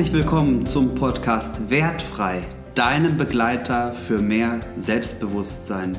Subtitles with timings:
[0.00, 2.40] Herzlich willkommen zum Podcast Wertfrei,
[2.74, 5.98] deinem Begleiter für mehr Selbstbewusstsein.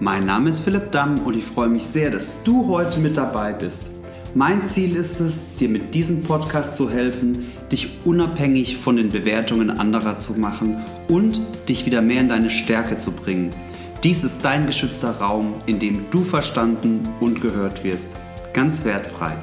[0.00, 3.52] Mein Name ist Philipp Damm und ich freue mich sehr, dass du heute mit dabei
[3.52, 3.92] bist.
[4.34, 9.70] Mein Ziel ist es, dir mit diesem Podcast zu helfen, dich unabhängig von den Bewertungen
[9.70, 13.54] anderer zu machen und dich wieder mehr in deine Stärke zu bringen.
[14.02, 18.10] Dies ist dein geschützter Raum, in dem du verstanden und gehört wirst.
[18.52, 19.36] Ganz wertfrei.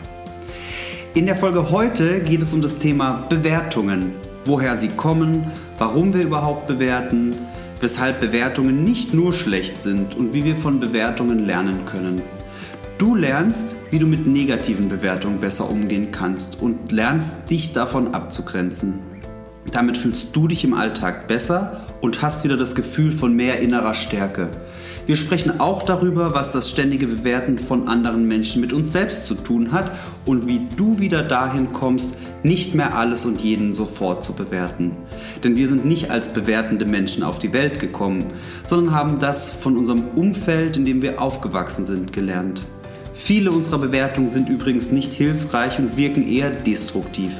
[1.15, 4.15] In der Folge heute geht es um das Thema Bewertungen.
[4.45, 5.43] Woher sie kommen,
[5.77, 7.35] warum wir überhaupt bewerten,
[7.79, 12.23] weshalb Bewertungen nicht nur schlecht sind und wie wir von Bewertungen lernen können.
[12.97, 18.95] Du lernst, wie du mit negativen Bewertungen besser umgehen kannst und lernst, dich davon abzugrenzen.
[19.71, 23.93] Damit fühlst du dich im Alltag besser und hast wieder das Gefühl von mehr innerer
[23.93, 24.49] Stärke.
[25.05, 29.35] Wir sprechen auch darüber, was das ständige Bewerten von anderen Menschen mit uns selbst zu
[29.35, 29.91] tun hat
[30.25, 34.91] und wie du wieder dahin kommst, nicht mehr alles und jeden sofort zu bewerten.
[35.43, 38.25] Denn wir sind nicht als bewertende Menschen auf die Welt gekommen,
[38.65, 42.65] sondern haben das von unserem Umfeld, in dem wir aufgewachsen sind, gelernt.
[43.13, 47.31] Viele unserer Bewertungen sind übrigens nicht hilfreich und wirken eher destruktiv.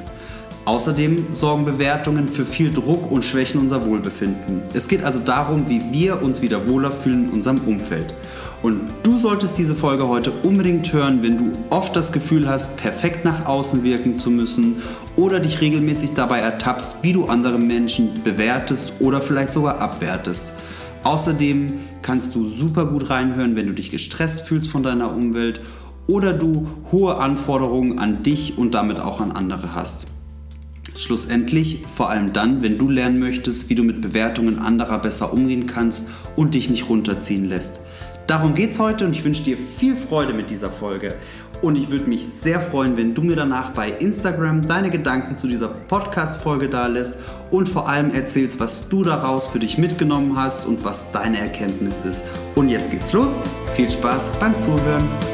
[0.66, 4.62] Außerdem sorgen Bewertungen für viel Druck und schwächen unser Wohlbefinden.
[4.74, 8.14] Es geht also darum, wie wir uns wieder wohler fühlen in unserem Umfeld.
[8.62, 13.26] Und du solltest diese Folge heute unbedingt hören, wenn du oft das Gefühl hast, perfekt
[13.26, 14.78] nach außen wirken zu müssen
[15.18, 20.54] oder dich regelmäßig dabei ertappst, wie du andere Menschen bewertest oder vielleicht sogar abwertest.
[21.04, 25.60] Außerdem kannst du super gut reinhören, wenn du dich gestresst fühlst von deiner Umwelt
[26.08, 30.08] oder du hohe Anforderungen an dich und damit auch an andere hast.
[30.96, 35.66] Schlussendlich vor allem dann, wenn du lernen möchtest, wie du mit Bewertungen anderer besser umgehen
[35.66, 37.82] kannst und dich nicht runterziehen lässt.
[38.28, 41.16] Darum geht es heute und ich wünsche dir viel Freude mit dieser Folge.
[41.62, 45.48] Und ich würde mich sehr freuen, wenn du mir danach bei Instagram deine Gedanken zu
[45.48, 47.18] dieser Podcast-Folge da lässt
[47.52, 52.02] und vor allem erzählst, was du daraus für dich mitgenommen hast und was deine Erkenntnis
[52.02, 52.26] ist.
[52.56, 53.34] Und jetzt geht's los.
[53.76, 55.33] Viel Spaß beim Zuhören.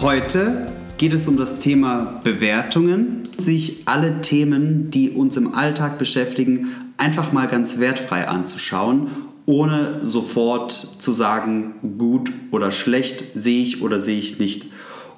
[0.00, 3.24] Heute geht es um das Thema Bewertungen.
[3.36, 9.08] Sich alle Themen, die uns im Alltag beschäftigen, einfach mal ganz wertfrei anzuschauen,
[9.44, 14.66] ohne sofort zu sagen, gut oder schlecht, sehe ich oder sehe ich nicht.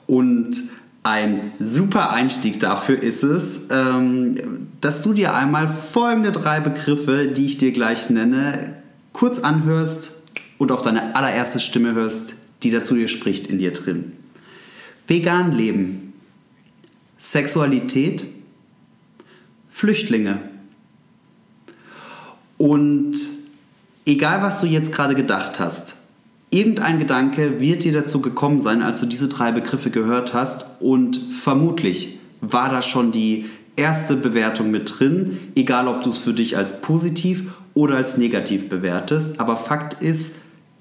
[0.06, 0.62] Und
[1.02, 7.44] ein super Einstieg dafür ist es, ähm, dass du dir einmal folgende drei Begriffe, die
[7.44, 8.76] ich dir gleich nenne,
[9.12, 10.12] kurz anhörst
[10.56, 14.12] und auf deine allererste Stimme hörst, die dazu dir spricht in dir drin.
[15.06, 16.12] Vegan leben,
[17.18, 18.24] Sexualität,
[19.70, 20.38] Flüchtlinge.
[22.58, 23.16] Und
[24.06, 25.96] egal, was du jetzt gerade gedacht hast,
[26.50, 31.16] irgendein Gedanke wird dir dazu gekommen sein, als du diese drei Begriffe gehört hast und
[31.16, 33.46] vermutlich war da schon die
[33.76, 38.68] erste Bewertung mit drin, egal ob du es für dich als positiv oder als negativ
[38.68, 39.40] bewertest.
[39.40, 40.36] Aber Fakt ist,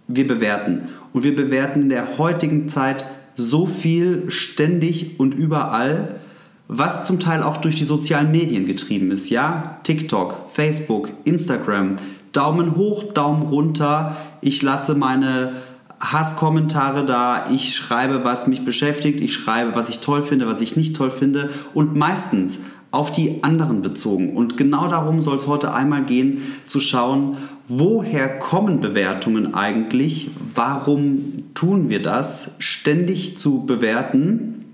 [0.08, 0.90] wir bewerten.
[1.13, 3.06] Und wir bewerten in der heutigen Zeit
[3.39, 6.19] so viel ständig und überall,
[6.67, 9.29] was zum Teil auch durch die sozialen Medien getrieben ist.
[9.29, 11.95] Ja, TikTok, Facebook, Instagram,
[12.31, 14.16] Daumen hoch, Daumen runter.
[14.41, 15.53] Ich lasse meine
[15.99, 20.78] Hasskommentare da, ich schreibe, was mich beschäftigt, ich schreibe, was ich toll finde, was ich
[20.78, 22.59] nicht toll finde und meistens
[22.91, 24.35] auf die anderen bezogen.
[24.35, 31.44] Und genau darum soll es heute einmal gehen, zu schauen, woher kommen Bewertungen eigentlich, warum
[31.53, 34.66] tun wir das, ständig zu bewerten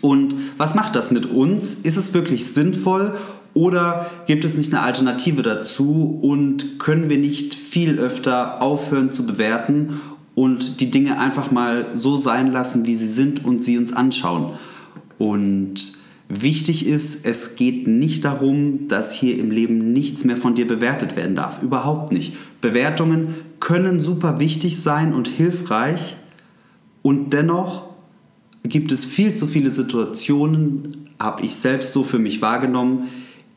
[0.00, 1.74] und was macht das mit uns?
[1.74, 3.16] Ist es wirklich sinnvoll
[3.52, 9.26] oder gibt es nicht eine Alternative dazu und können wir nicht viel öfter aufhören zu
[9.26, 10.00] bewerten
[10.34, 14.52] und die Dinge einfach mal so sein lassen, wie sie sind und sie uns anschauen?
[15.18, 15.98] Und
[16.28, 21.16] Wichtig ist, es geht nicht darum, dass hier im Leben nichts mehr von dir bewertet
[21.16, 21.62] werden darf.
[21.62, 22.34] Überhaupt nicht.
[22.60, 26.16] Bewertungen können super wichtig sein und hilfreich
[27.00, 27.88] und dennoch
[28.62, 33.08] gibt es viel zu viele Situationen, habe ich selbst so für mich wahrgenommen,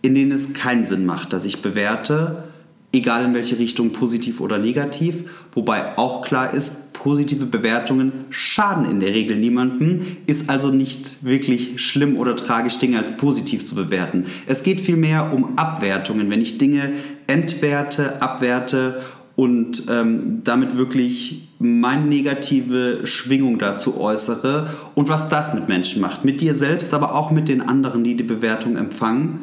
[0.02, 2.46] in denen es keinen Sinn macht, dass ich bewerte,
[2.92, 5.48] egal in welche Richtung, positiv oder negativ.
[5.54, 11.82] Wobei auch klar ist, positive Bewertungen schaden in der Regel niemandem, ist also nicht wirklich
[11.84, 14.26] schlimm oder tragisch, Dinge als positiv zu bewerten.
[14.46, 16.92] Es geht vielmehr um Abwertungen, wenn ich Dinge
[17.28, 19.02] entwerte, abwerte
[19.36, 26.26] und ähm, damit wirklich meine negative Schwingung dazu äußere und was das mit Menschen macht.
[26.26, 29.40] Mit dir selbst, aber auch mit den anderen, die die Bewertung empfangen.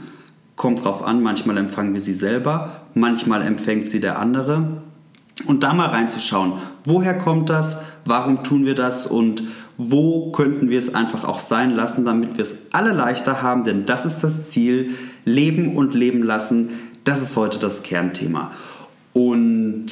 [0.58, 4.82] Kommt drauf an, manchmal empfangen wir sie selber, manchmal empfängt sie der andere.
[5.46, 9.44] und da mal reinzuschauen, woher kommt das, warum tun wir das und
[9.76, 13.84] wo könnten wir es einfach auch sein lassen, damit wir es alle leichter haben, denn
[13.84, 16.70] das ist das Ziel, leben und leben lassen,
[17.04, 18.50] das ist heute das Kernthema.
[19.12, 19.86] Und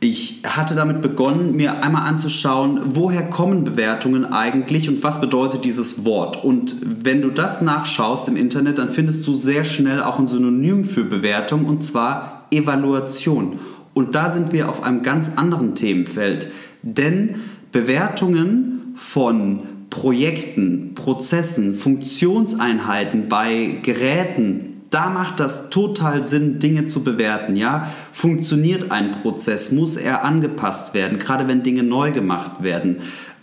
[0.00, 6.04] ich hatte damit begonnen, mir einmal anzuschauen, woher kommen Bewertungen eigentlich und was bedeutet dieses
[6.04, 6.44] Wort.
[6.44, 10.84] Und wenn du das nachschaust im Internet, dann findest du sehr schnell auch ein Synonym
[10.84, 13.58] für Bewertung und zwar Evaluation.
[13.94, 16.48] Und da sind wir auf einem ganz anderen Themenfeld.
[16.82, 17.36] Denn
[17.72, 27.56] Bewertungen von Projekten, Prozessen, Funktionseinheiten bei Geräten, da macht das total Sinn, Dinge zu bewerten.
[27.56, 27.90] Ja?
[28.12, 29.72] Funktioniert ein Prozess?
[29.72, 31.18] Muss er angepasst werden?
[31.18, 32.98] Gerade wenn Dinge neu gemacht werden.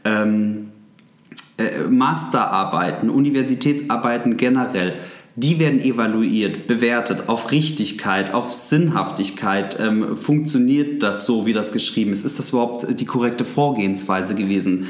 [0.06, 0.69] Ähm,
[1.57, 4.94] äh, Masterarbeiten, Universitätsarbeiten generell
[5.38, 9.77] die werden evaluiert, bewertet auf Richtigkeit, auf Sinnhaftigkeit.
[9.80, 12.25] Ähm, funktioniert das so, wie das geschrieben ist?
[12.25, 14.88] Ist das überhaupt die korrekte Vorgehensweise gewesen?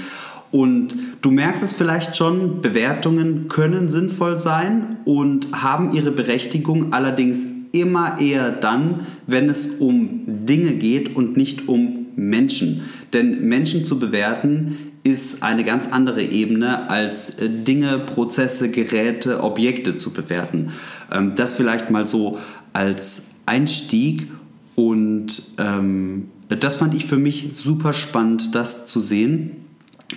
[0.51, 7.47] Und du merkst es vielleicht schon, Bewertungen können sinnvoll sein und haben ihre Berechtigung, allerdings
[7.71, 12.81] immer eher dann, wenn es um Dinge geht und nicht um Menschen.
[13.13, 20.11] Denn Menschen zu bewerten ist eine ganz andere Ebene als Dinge, Prozesse, Geräte, Objekte zu
[20.11, 20.71] bewerten.
[21.11, 22.37] Ähm, das vielleicht mal so
[22.73, 24.27] als Einstieg
[24.75, 29.51] und ähm, das fand ich für mich super spannend, das zu sehen.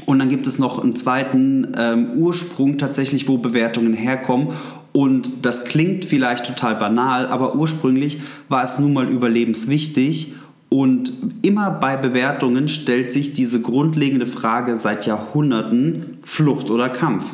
[0.06, 4.48] Und dann gibt es noch einen zweiten ähm, Ursprung tatsächlich, wo Bewertungen herkommen.
[4.92, 10.34] Und das klingt vielleicht total banal, aber ursprünglich war es nun mal überlebenswichtig
[10.74, 11.12] und
[11.42, 17.24] immer bei Bewertungen stellt sich diese grundlegende Frage seit Jahrhunderten Flucht oder Kampf.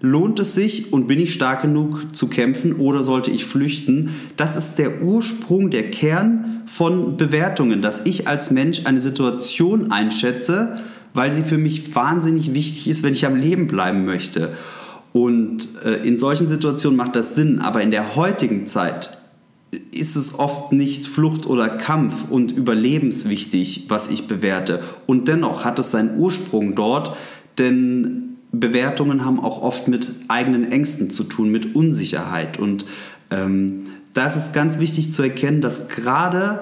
[0.00, 4.10] Lohnt es sich und bin ich stark genug zu kämpfen oder sollte ich flüchten?
[4.36, 10.80] Das ist der Ursprung, der Kern von Bewertungen, dass ich als Mensch eine Situation einschätze,
[11.14, 14.54] weil sie für mich wahnsinnig wichtig ist, wenn ich am Leben bleiben möchte.
[15.12, 19.18] Und äh, in solchen Situationen macht das Sinn, aber in der heutigen Zeit
[19.90, 24.82] ist es oft nicht Flucht oder Kampf und überlebenswichtig, was ich bewerte.
[25.06, 27.16] Und dennoch hat es seinen Ursprung dort,
[27.58, 32.58] denn Bewertungen haben auch oft mit eigenen Ängsten zu tun, mit Unsicherheit.
[32.58, 32.84] Und
[33.30, 36.60] ähm, da ist es ganz wichtig zu erkennen, dass gerade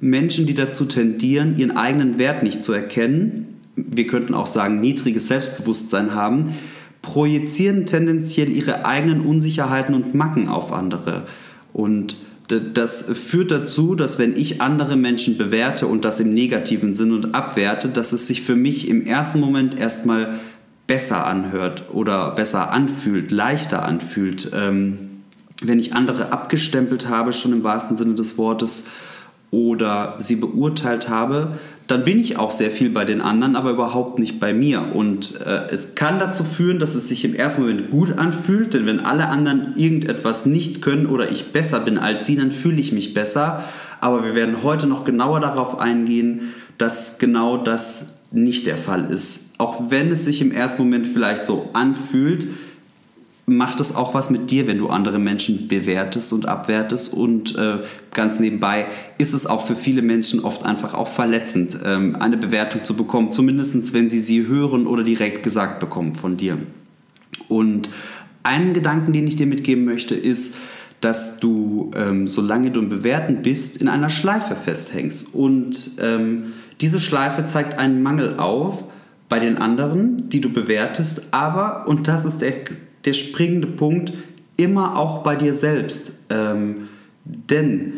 [0.00, 5.28] Menschen, die dazu tendieren, ihren eigenen Wert nicht zu erkennen, wir könnten auch sagen, niedriges
[5.28, 6.54] Selbstbewusstsein haben,
[7.00, 11.24] projizieren tendenziell ihre eigenen Unsicherheiten und Macken auf andere.
[11.72, 12.16] Und
[12.48, 17.34] das führt dazu, dass wenn ich andere Menschen bewerte und das im negativen Sinn und
[17.34, 20.38] abwerte, dass es sich für mich im ersten Moment erstmal
[20.86, 24.50] besser anhört oder besser anfühlt, leichter anfühlt.
[24.54, 25.10] Ähm,
[25.62, 28.86] wenn ich andere abgestempelt habe, schon im wahrsten Sinne des Wortes,
[29.52, 31.58] oder sie beurteilt habe,
[31.92, 34.94] dann bin ich auch sehr viel bei den anderen, aber überhaupt nicht bei mir.
[34.94, 38.86] Und äh, es kann dazu führen, dass es sich im ersten Moment gut anfühlt, denn
[38.86, 42.92] wenn alle anderen irgendetwas nicht können oder ich besser bin als sie, dann fühle ich
[42.92, 43.62] mich besser.
[44.00, 49.50] Aber wir werden heute noch genauer darauf eingehen, dass genau das nicht der Fall ist.
[49.58, 52.46] Auch wenn es sich im ersten Moment vielleicht so anfühlt,
[53.56, 57.12] macht es auch was mit dir, wenn du andere Menschen bewertest und abwertest.
[57.12, 57.78] Und äh,
[58.12, 58.86] ganz nebenbei
[59.18, 63.30] ist es auch für viele Menschen oft einfach auch verletzend, ähm, eine Bewertung zu bekommen,
[63.30, 66.58] zumindest wenn sie sie hören oder direkt gesagt bekommen von dir.
[67.48, 67.90] Und
[68.42, 70.56] einen Gedanken, den ich dir mitgeben möchte, ist,
[71.00, 75.34] dass du, ähm, solange du im Bewerten bist, in einer Schleife festhängst.
[75.34, 78.84] Und ähm, diese Schleife zeigt einen Mangel auf
[79.28, 82.52] bei den anderen, die du bewertest, aber, und das ist der
[83.04, 84.12] der springende Punkt
[84.56, 86.12] immer auch bei dir selbst.
[86.30, 86.88] Ähm,
[87.24, 87.94] denn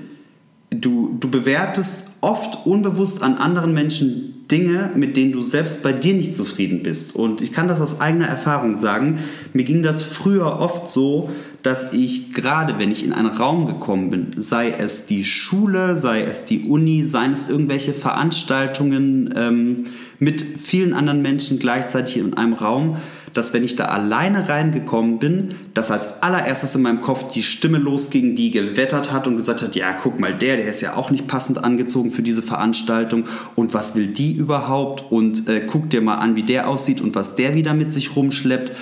[0.71, 6.15] du, du bewertest oft unbewusst an anderen Menschen Dinge, mit denen du selbst bei dir
[6.15, 7.15] nicht zufrieden bist.
[7.15, 9.19] Und ich kann das aus eigener Erfahrung sagen.
[9.53, 11.31] Mir ging das früher oft so,
[11.63, 16.23] dass ich gerade, wenn ich in einen Raum gekommen bin, sei es die Schule, sei
[16.23, 19.85] es die Uni, seien es irgendwelche Veranstaltungen ähm,
[20.19, 22.99] mit vielen anderen Menschen gleichzeitig in einem Raum,
[23.35, 27.79] dass wenn ich da alleine reingekommen bin, dass als allererstes in meinem Kopf die Stimme
[27.79, 31.11] losging, die gewettert hat und gesagt hat, ja, guck mal, der, der ist ja auch
[31.11, 33.25] nicht passend angezogen für diese Veranstaltung.
[33.57, 35.11] Und was will die überhaupt?
[35.11, 38.15] Und äh, guck dir mal an, wie der aussieht und was der wieder mit sich
[38.15, 38.73] rumschleppt.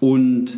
[0.00, 0.56] Und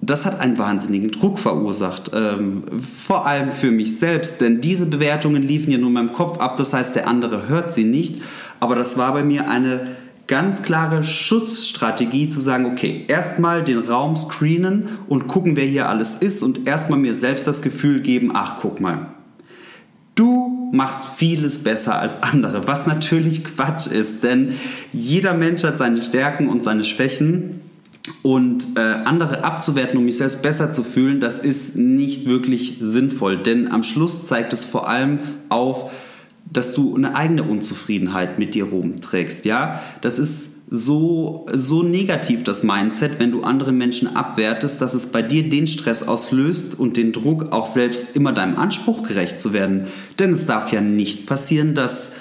[0.00, 5.42] das hat einen wahnsinnigen Druck verursacht, ähm, vor allem für mich selbst, denn diese Bewertungen
[5.42, 8.22] liefen ja nur in meinem Kopf ab, das heißt, der andere hört sie nicht,
[8.60, 9.88] aber das war bei mir eine
[10.28, 16.14] ganz klare Schutzstrategie zu sagen, okay, erstmal den Raum screenen und gucken, wer hier alles
[16.14, 19.08] ist und erstmal mir selbst das Gefühl geben, ach guck mal,
[20.14, 24.52] du machst vieles besser als andere, was natürlich Quatsch ist, denn
[24.92, 27.62] jeder Mensch hat seine Stärken und seine Schwächen
[28.22, 33.38] und äh, andere abzuwerten, um mich selbst besser zu fühlen, das ist nicht wirklich sinnvoll,
[33.38, 35.90] denn am Schluss zeigt es vor allem auf,
[36.52, 39.82] dass du eine eigene Unzufriedenheit mit dir rumträgst, ja?
[40.00, 45.22] Das ist so, so negativ, das Mindset, wenn du andere Menschen abwertest, dass es bei
[45.22, 49.86] dir den Stress auslöst und den Druck, auch selbst immer deinem Anspruch gerecht zu werden.
[50.18, 52.12] Denn es darf ja nicht passieren, dass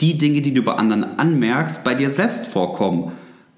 [0.00, 3.12] die Dinge, die du bei anderen anmerkst, bei dir selbst vorkommen.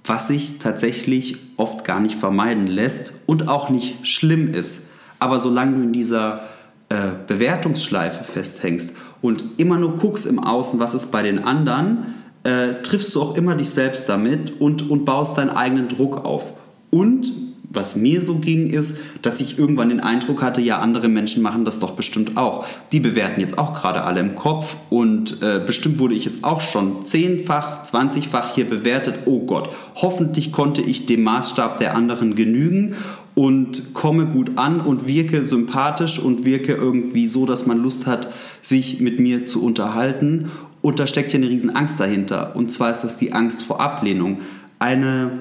[0.05, 4.85] Was sich tatsächlich oft gar nicht vermeiden lässt und auch nicht schlimm ist.
[5.19, 6.45] Aber solange du in dieser
[6.89, 12.83] äh, Bewertungsschleife festhängst und immer nur guckst im Außen, was ist bei den anderen, äh,
[12.83, 16.53] triffst du auch immer dich selbst damit und, und baust deinen eigenen Druck auf.
[16.91, 17.33] Und
[17.71, 21.67] was mir so ging, ist, dass ich irgendwann den Eindruck hatte, ja, andere Menschen machen
[21.67, 22.65] das doch bestimmt auch.
[22.93, 26.63] Die bewerten jetzt auch gerade alle im Kopf und äh, bestimmt wurde ich jetzt auch
[26.63, 29.21] schon zehnfach, zwanzigfach hier bewertet.
[29.27, 32.97] Oh Gott, hoffentlich konnte ich dem Maßstab der anderen genügen
[33.39, 38.35] und komme gut an und wirke sympathisch und wirke irgendwie so, dass man Lust hat,
[38.61, 40.51] sich mit mir zu unterhalten.
[40.81, 42.57] Und da steckt ja eine riesen Angst dahinter.
[42.57, 44.39] Und zwar ist das die Angst vor Ablehnung.
[44.81, 45.39] Eine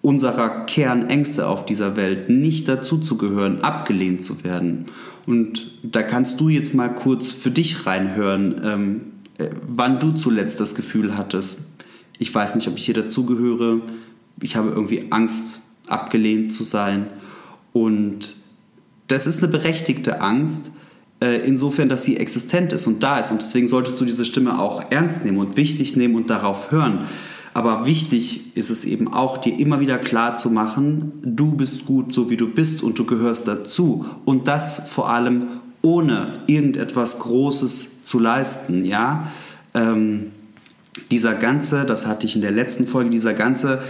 [0.00, 4.86] unserer Kernängste auf dieser Welt, nicht dazuzugehören, abgelehnt zu werden.
[5.26, 9.00] Und da kannst du jetzt mal kurz für dich reinhören, ähm,
[9.36, 11.60] äh, wann du zuletzt das Gefühl hattest,
[12.18, 13.82] ich weiß nicht, ob ich hier dazugehöre,
[14.40, 17.06] ich habe irgendwie Angst, abgelehnt zu sein.
[17.72, 18.34] Und
[19.08, 20.70] das ist eine berechtigte Angst,
[21.22, 23.30] äh, insofern, dass sie existent ist und da ist.
[23.30, 27.06] Und deswegen solltest du diese Stimme auch ernst nehmen und wichtig nehmen und darauf hören.
[27.52, 32.14] Aber wichtig ist es eben auch, dir immer wieder klar zu machen, du bist gut,
[32.14, 34.06] so wie du bist und du gehörst dazu.
[34.24, 35.46] Und das vor allem
[35.82, 38.84] ohne irgendetwas Großes zu leisten.
[38.84, 39.28] Ja?
[39.74, 40.30] Ähm,
[41.10, 43.82] dieser ganze, das hatte ich in der letzten Folge, dieser ganze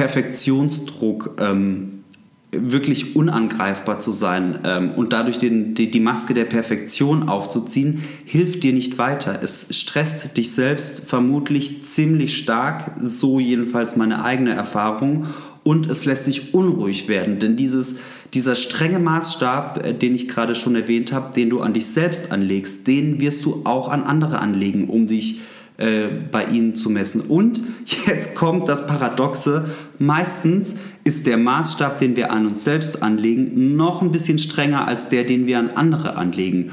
[0.00, 2.04] Perfektionsdruck, ähm,
[2.52, 8.62] wirklich unangreifbar zu sein ähm, und dadurch den, die, die Maske der Perfektion aufzuziehen, hilft
[8.62, 9.40] dir nicht weiter.
[9.42, 15.26] Es stresst dich selbst vermutlich ziemlich stark, so jedenfalls meine eigene Erfahrung,
[15.62, 17.96] und es lässt dich unruhig werden, denn dieses,
[18.32, 22.32] dieser strenge Maßstab, äh, den ich gerade schon erwähnt habe, den du an dich selbst
[22.32, 25.40] anlegst, den wirst du auch an andere anlegen, um dich
[25.80, 27.22] äh, bei ihnen zu messen.
[27.22, 27.62] Und
[28.06, 29.64] jetzt kommt das Paradoxe,
[29.98, 35.08] meistens ist der Maßstab, den wir an uns selbst anlegen, noch ein bisschen strenger als
[35.08, 36.70] der, den wir an andere anlegen.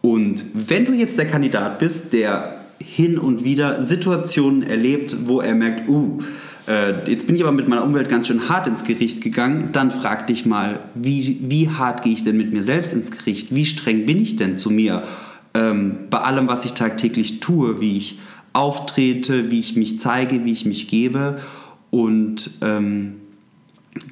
[0.00, 5.54] Und wenn du jetzt der Kandidat bist, der hin und wieder Situationen erlebt, wo er
[5.54, 6.18] merkt, uh,
[6.66, 9.90] äh, jetzt bin ich aber mit meiner Umwelt ganz schön hart ins Gericht gegangen, dann
[9.90, 13.54] frag dich mal, wie, wie hart gehe ich denn mit mir selbst ins Gericht?
[13.54, 15.02] Wie streng bin ich denn zu mir?
[15.54, 18.18] Ähm, bei allem, was ich tagtäglich tue, wie ich
[18.56, 21.40] auftrete, wie ich mich zeige, wie ich mich gebe.
[21.90, 23.16] Und ähm,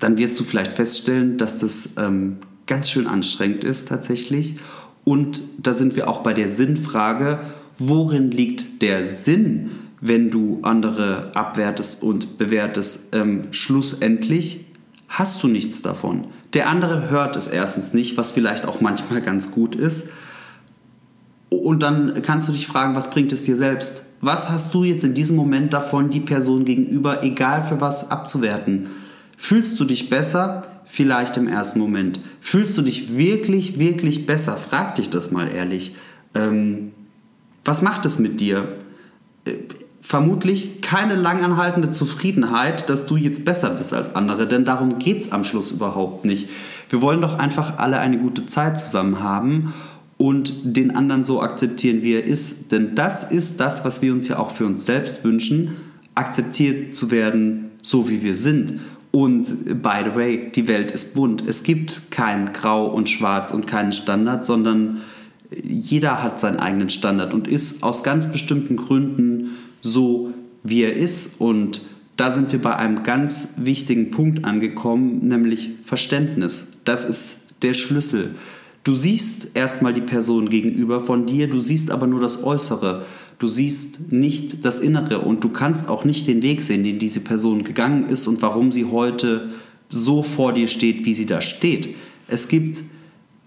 [0.01, 2.37] dann wirst du vielleicht feststellen, dass das ähm,
[2.67, 4.57] ganz schön anstrengend ist tatsächlich.
[5.05, 7.41] Und da sind wir auch bei der Sinnfrage,
[7.79, 9.71] worin liegt der Sinn,
[10.01, 13.01] wenn du andere abwertest und bewertest?
[13.13, 14.67] Ähm, schlussendlich
[15.09, 16.27] hast du nichts davon.
[16.55, 20.11] Der andere hört es erstens nicht, was vielleicht auch manchmal ganz gut ist.
[21.57, 24.03] Und dann kannst du dich fragen, was bringt es dir selbst?
[24.21, 28.89] Was hast du jetzt in diesem Moment davon, die Person gegenüber, egal für was, abzuwerten?
[29.37, 30.63] Fühlst du dich besser?
[30.87, 32.21] Vielleicht im ersten Moment.
[32.41, 34.57] Fühlst du dich wirklich, wirklich besser?
[34.57, 35.95] Frag dich das mal ehrlich.
[36.35, 36.93] Ähm,
[37.65, 38.77] was macht es mit dir?
[39.45, 39.53] Äh,
[40.05, 45.33] vermutlich keine langanhaltende Zufriedenheit, dass du jetzt besser bist als andere, denn darum geht es
[45.33, 46.51] am Schluss überhaupt nicht.
[46.91, 49.73] Wir wollen doch einfach alle eine gute Zeit zusammen haben
[50.17, 52.73] und den anderen so akzeptieren, wie er ist.
[52.73, 55.73] Denn das ist das, was wir uns ja auch für uns selbst wünschen,
[56.15, 58.81] akzeptiert zu werden, so wie wir sind.
[59.11, 61.47] Und by the way, die Welt ist bunt.
[61.47, 65.01] Es gibt kein Grau und Schwarz und keinen Standard, sondern
[65.63, 69.51] jeder hat seinen eigenen Standard und ist aus ganz bestimmten Gründen
[69.83, 70.33] so,
[70.65, 71.41] wie er ist.
[71.41, 71.83] Und
[72.17, 76.69] da sind wir bei einem ganz wichtigen Punkt angekommen, nämlich Verständnis.
[76.85, 78.35] Das ist der Schlüssel.
[78.85, 83.07] Du siehst erstmal die Person gegenüber von dir, du siehst aber nur das Äußere.
[83.39, 87.21] Du siehst nicht das Innere und du kannst auch nicht den Weg sehen, den diese
[87.21, 89.49] Person gegangen ist und warum sie heute
[89.89, 91.97] so vor dir steht, wie sie da steht.
[92.29, 92.83] Es gibt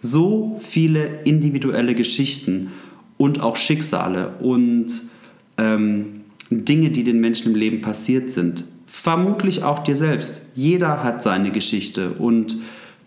[0.02, 2.72] so viele individuelle Geschichten
[3.18, 4.88] und auch Schicksale und
[5.58, 8.66] ähm, Dinge, die den Menschen im Leben passiert sind.
[8.88, 10.42] Vermutlich auch dir selbst.
[10.56, 12.58] Jeder hat seine Geschichte und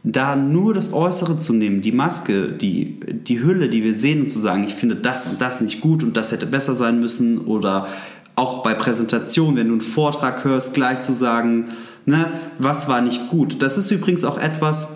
[0.02, 4.30] da nur das Äußere zu nehmen, die Maske, die, die Hülle, die wir sehen und
[4.30, 7.38] zu sagen, ich finde das und das nicht gut und das hätte besser sein müssen
[7.38, 7.86] oder
[8.34, 11.68] auch bei Präsentationen, wenn du einen Vortrag hörst, gleich zu sagen,
[12.06, 12.26] ne,
[12.58, 13.60] was war nicht gut.
[13.60, 14.88] Das ist übrigens auch etwas,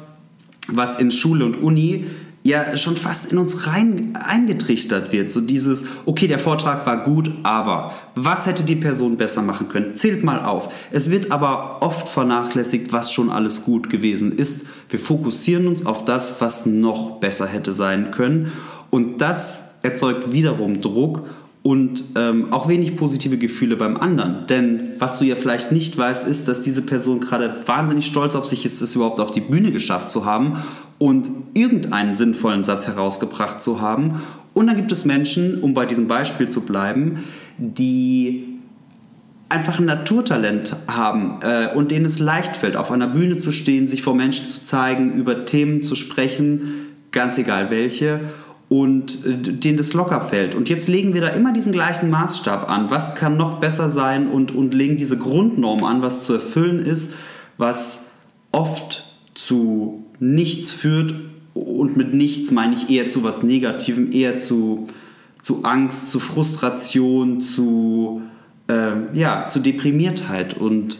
[0.68, 2.06] was in Schule und Uni
[2.44, 5.32] ja schon fast in uns rein eingetrichtert wird.
[5.32, 9.96] So dieses, okay, der Vortrag war gut, aber was hätte die Person besser machen können?
[9.96, 10.68] Zählt mal auf.
[10.92, 14.66] Es wird aber oft vernachlässigt, was schon alles gut gewesen ist.
[14.90, 18.52] Wir fokussieren uns auf das, was noch besser hätte sein können.
[18.90, 21.26] Und das erzeugt wiederum Druck
[21.64, 24.46] und ähm, auch wenig positive Gefühle beim anderen.
[24.48, 28.44] Denn was du ja vielleicht nicht weißt, ist, dass diese Person gerade wahnsinnig stolz auf
[28.44, 30.58] sich ist, es überhaupt auf die Bühne geschafft zu haben
[30.98, 34.22] und irgendeinen sinnvollen Satz herausgebracht zu haben.
[34.52, 37.24] Und dann gibt es Menschen, um bei diesem Beispiel zu bleiben,
[37.58, 38.54] die
[39.48, 43.88] einfach ein Naturtalent haben äh, und denen es leicht fällt, auf einer Bühne zu stehen,
[43.88, 48.20] sich vor Menschen zu zeigen, über Themen zu sprechen, ganz egal welche
[48.68, 50.54] und äh, denen das locker fällt.
[50.54, 52.90] Und jetzt legen wir da immer diesen gleichen Maßstab an.
[52.90, 57.14] Was kann noch besser sein und, und legen diese Grundnorm an, was zu erfüllen ist,
[57.56, 58.00] was
[58.50, 61.14] oft zu nichts führt.
[61.54, 64.88] Und mit nichts meine ich eher zu was Negativem, eher zu,
[65.40, 68.22] zu Angst, zu Frustration, zu,
[68.68, 70.54] ähm, ja, zu Deprimiertheit.
[70.54, 70.98] Und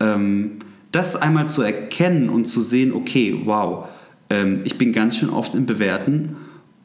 [0.00, 0.52] ähm,
[0.92, 3.88] das einmal zu erkennen und zu sehen, okay, wow,
[4.30, 6.36] ähm, ich bin ganz schön oft im Bewerten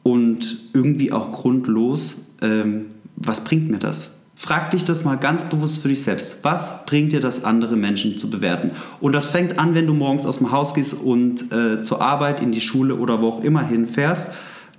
[0.02, 2.86] und irgendwie auch grundlos, ähm,
[3.16, 4.21] was bringt mir das?
[4.44, 6.38] Frag dich das mal ganz bewusst für dich selbst.
[6.42, 8.72] Was bringt dir das, andere Menschen zu bewerten?
[9.00, 12.40] Und das fängt an, wenn du morgens aus dem Haus gehst und äh, zur Arbeit,
[12.40, 14.32] in die Schule oder wo auch immer hinfährst.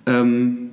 [0.06, 0.72] Ähm,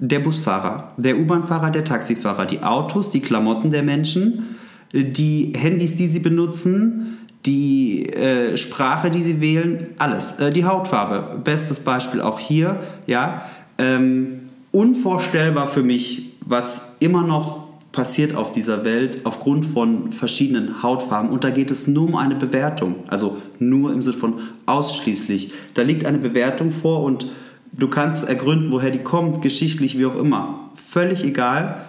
[0.00, 4.56] der Busfahrer, der U-Bahn-Fahrer, der Taxifahrer, die Autos, die Klamotten der Menschen,
[4.92, 10.32] äh, die Handys, die sie benutzen, die äh, Sprache, die sie wählen, alles.
[10.40, 13.44] Äh, die Hautfarbe, bestes Beispiel auch hier, ja.
[13.78, 14.40] Ähm,
[14.72, 17.63] unvorstellbar für mich, was immer noch
[17.94, 21.30] passiert auf dieser Welt aufgrund von verschiedenen Hautfarben.
[21.30, 22.96] Und da geht es nur um eine Bewertung.
[23.06, 24.34] Also nur im Sinne von
[24.66, 25.52] ausschließlich.
[25.72, 27.26] Da liegt eine Bewertung vor und
[27.72, 30.70] du kannst ergründen, woher die kommt, geschichtlich, wie auch immer.
[30.74, 31.84] Völlig egal.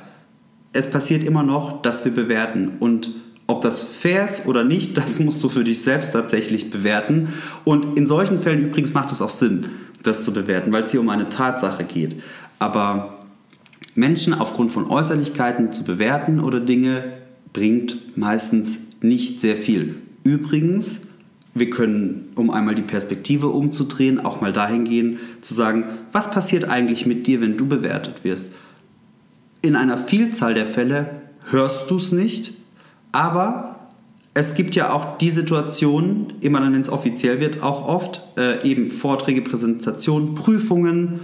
[0.72, 2.78] Es passiert immer noch, dass wir bewerten.
[2.80, 3.10] Und
[3.48, 7.30] ob das fair ist oder nicht, das musst du für dich selbst tatsächlich bewerten.
[7.66, 9.66] Und in solchen Fällen übrigens macht es auch Sinn
[10.04, 12.22] das zu bewerten, weil es hier um eine Tatsache geht.
[12.60, 13.25] Aber
[13.96, 17.14] Menschen aufgrund von Äußerlichkeiten zu bewerten oder Dinge
[17.54, 19.96] bringt meistens nicht sehr viel.
[20.24, 21.02] Übrigens,
[21.54, 26.66] wir können, um einmal die Perspektive umzudrehen, auch mal dahin gehen, zu sagen, was passiert
[26.66, 28.50] eigentlich mit dir, wenn du bewertet wirst?
[29.62, 32.54] In einer Vielzahl der Fälle hörst du es nicht,
[33.14, 33.88] aber
[34.34, 38.68] es gibt ja auch die Situation, immer dann, wenn es offiziell wird, auch oft äh,
[38.70, 41.22] eben Vorträge, Präsentationen, Prüfungen,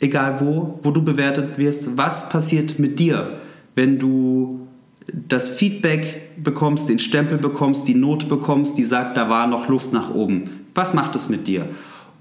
[0.00, 1.96] egal wo, wo du bewertet wirst.
[1.96, 3.38] Was passiert mit dir,
[3.74, 4.66] wenn du
[5.12, 9.92] das Feedback bekommst, den Stempel bekommst, die Note bekommst, die sagt, da war noch Luft
[9.92, 10.44] nach oben?
[10.74, 11.66] Was macht es mit dir?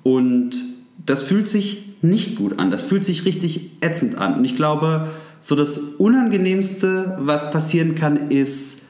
[0.04, 0.64] Und
[1.06, 2.72] das fühlt sich nicht gut an.
[2.72, 4.36] Das fühlt sich richtig ätzend an.
[4.36, 5.10] Und ich glaube,
[5.42, 8.82] so das Unangenehmste, was passieren kann, ist,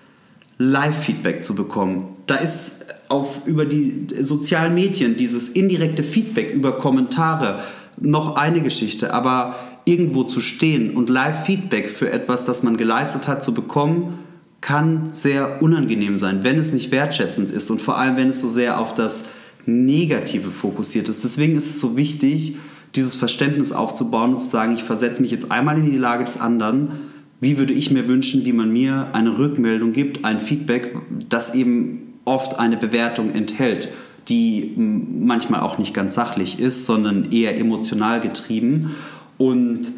[0.59, 2.05] Live-Feedback zu bekommen.
[2.25, 7.59] Da ist auf, über die sozialen Medien dieses indirekte Feedback über Kommentare
[7.99, 9.55] noch eine Geschichte, aber
[9.85, 14.19] irgendwo zu stehen und Live-Feedback für etwas, das man geleistet hat, zu bekommen,
[14.61, 18.47] kann sehr unangenehm sein, wenn es nicht wertschätzend ist und vor allem, wenn es so
[18.47, 19.25] sehr auf das
[19.65, 21.23] Negative fokussiert ist.
[21.23, 22.57] Deswegen ist es so wichtig,
[22.95, 26.39] dieses Verständnis aufzubauen und zu sagen, ich versetze mich jetzt einmal in die Lage des
[26.39, 26.91] anderen
[27.39, 30.95] wie würde ich mir wünschen, wie man mir eine Rückmeldung gibt, ein Feedback,
[31.29, 33.89] das eben oft eine Bewertung enthält,
[34.27, 38.95] die manchmal auch nicht ganz sachlich ist, sondern eher emotional getrieben.
[39.37, 39.91] Und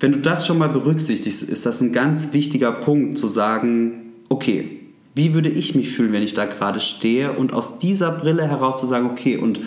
[0.00, 4.80] wenn du das schon mal berücksichtigst, ist das ein ganz wichtiger Punkt zu sagen, okay,
[5.14, 8.80] wie würde ich mich fühlen, wenn ich da gerade stehe und aus dieser Brille heraus
[8.80, 9.60] zu sagen, okay, und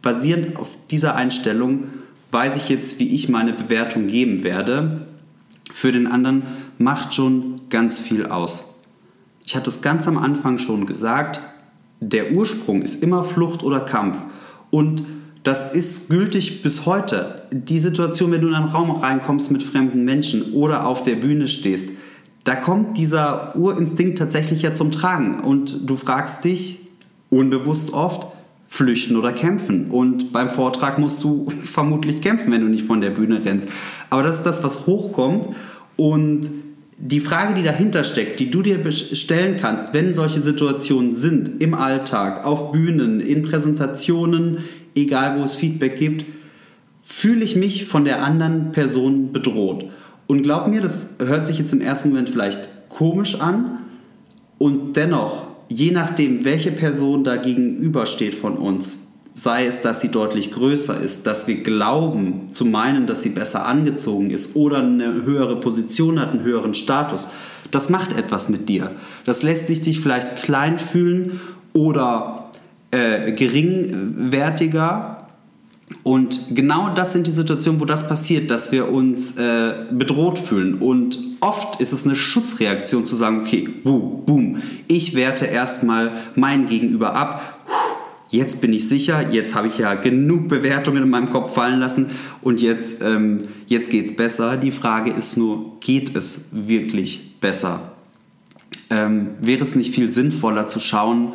[0.00, 1.84] basierend auf dieser Einstellung
[2.30, 5.06] weiß ich jetzt, wie ich meine Bewertung geben werde
[5.72, 6.44] für den anderen
[6.78, 8.64] macht schon ganz viel aus.
[9.44, 11.40] Ich hatte es ganz am Anfang schon gesagt,
[12.02, 14.22] der Ursprung ist immer Flucht oder Kampf.
[14.70, 15.04] Und
[15.42, 17.42] das ist gültig bis heute.
[17.52, 21.48] Die Situation, wenn du in einen Raum reinkommst mit fremden Menschen oder auf der Bühne
[21.48, 21.92] stehst,
[22.44, 25.40] da kommt dieser Urinstinkt tatsächlich ja zum Tragen.
[25.40, 26.80] Und du fragst dich
[27.30, 28.26] unbewusst oft,
[28.68, 29.90] flüchten oder kämpfen.
[29.90, 33.68] Und beim Vortrag musst du vermutlich kämpfen, wenn du nicht von der Bühne rennst.
[34.10, 35.48] Aber das ist das, was hochkommt.
[35.96, 36.50] Und
[37.04, 41.74] die Frage, die dahinter steckt, die du dir stellen kannst, wenn solche Situationen sind, im
[41.74, 44.58] Alltag, auf Bühnen, in Präsentationen,
[44.94, 46.24] egal wo es Feedback gibt,
[47.02, 49.86] fühle ich mich von der anderen Person bedroht.
[50.28, 53.78] Und glaub mir, das hört sich jetzt im ersten Moment vielleicht komisch an
[54.58, 58.98] und dennoch, je nachdem, welche Person da gegenübersteht von uns,
[59.34, 63.66] sei es, dass sie deutlich größer ist, dass wir glauben zu meinen, dass sie besser
[63.66, 67.28] angezogen ist oder eine höhere Position hat, einen höheren Status.
[67.70, 68.90] Das macht etwas mit dir.
[69.24, 71.40] Das lässt sich dich vielleicht klein fühlen
[71.72, 72.50] oder
[72.90, 75.26] äh, geringwertiger.
[76.02, 80.74] Und genau das sind die Situationen, wo das passiert, dass wir uns äh, bedroht fühlen.
[80.74, 87.14] Und oft ist es eine Schutzreaktion zu sagen, okay, boom, ich werte erstmal mein Gegenüber
[87.14, 87.61] ab
[88.32, 92.06] jetzt bin ich sicher, jetzt habe ich ja genug Bewertungen in meinem Kopf fallen lassen
[92.40, 94.56] und jetzt, ähm, jetzt geht es besser.
[94.56, 97.92] Die Frage ist nur, geht es wirklich besser?
[98.90, 101.32] Ähm, wäre es nicht viel sinnvoller zu schauen,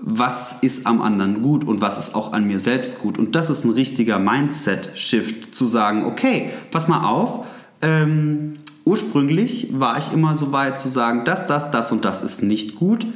[0.00, 3.18] was ist am anderen gut und was ist auch an mir selbst gut?
[3.18, 7.46] Und das ist ein richtiger Mindset-Shift, zu sagen, okay, pass mal auf,
[7.82, 12.42] ähm, ursprünglich war ich immer so weit zu sagen, das, das, das und das ist
[12.42, 13.06] nicht gut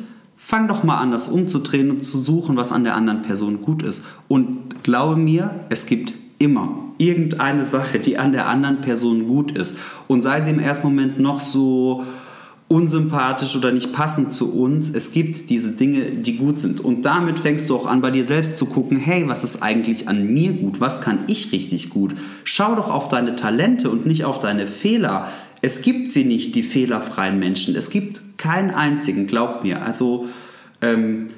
[0.46, 3.82] Fang doch mal an, das umzudrehen und zu suchen, was an der anderen Person gut
[3.82, 4.04] ist.
[4.28, 9.78] Und glaube mir, es gibt immer irgendeine Sache, die an der anderen Person gut ist.
[10.06, 12.04] Und sei sie im ersten Moment noch so
[12.68, 14.90] unsympathisch oder nicht passend zu uns.
[14.90, 16.78] Es gibt diese Dinge, die gut sind.
[16.78, 20.08] Und damit fängst du auch an, bei dir selbst zu gucken, hey, was ist eigentlich
[20.08, 20.78] an mir gut?
[20.78, 22.14] Was kann ich richtig gut?
[22.44, 25.26] Schau doch auf deine Talente und nicht auf deine Fehler.
[25.64, 27.74] Es gibt sie nicht, die fehlerfreien Menschen.
[27.74, 29.80] Es gibt keinen einzigen, glaubt mir.
[29.80, 30.28] Also
[30.82, 31.28] ähm,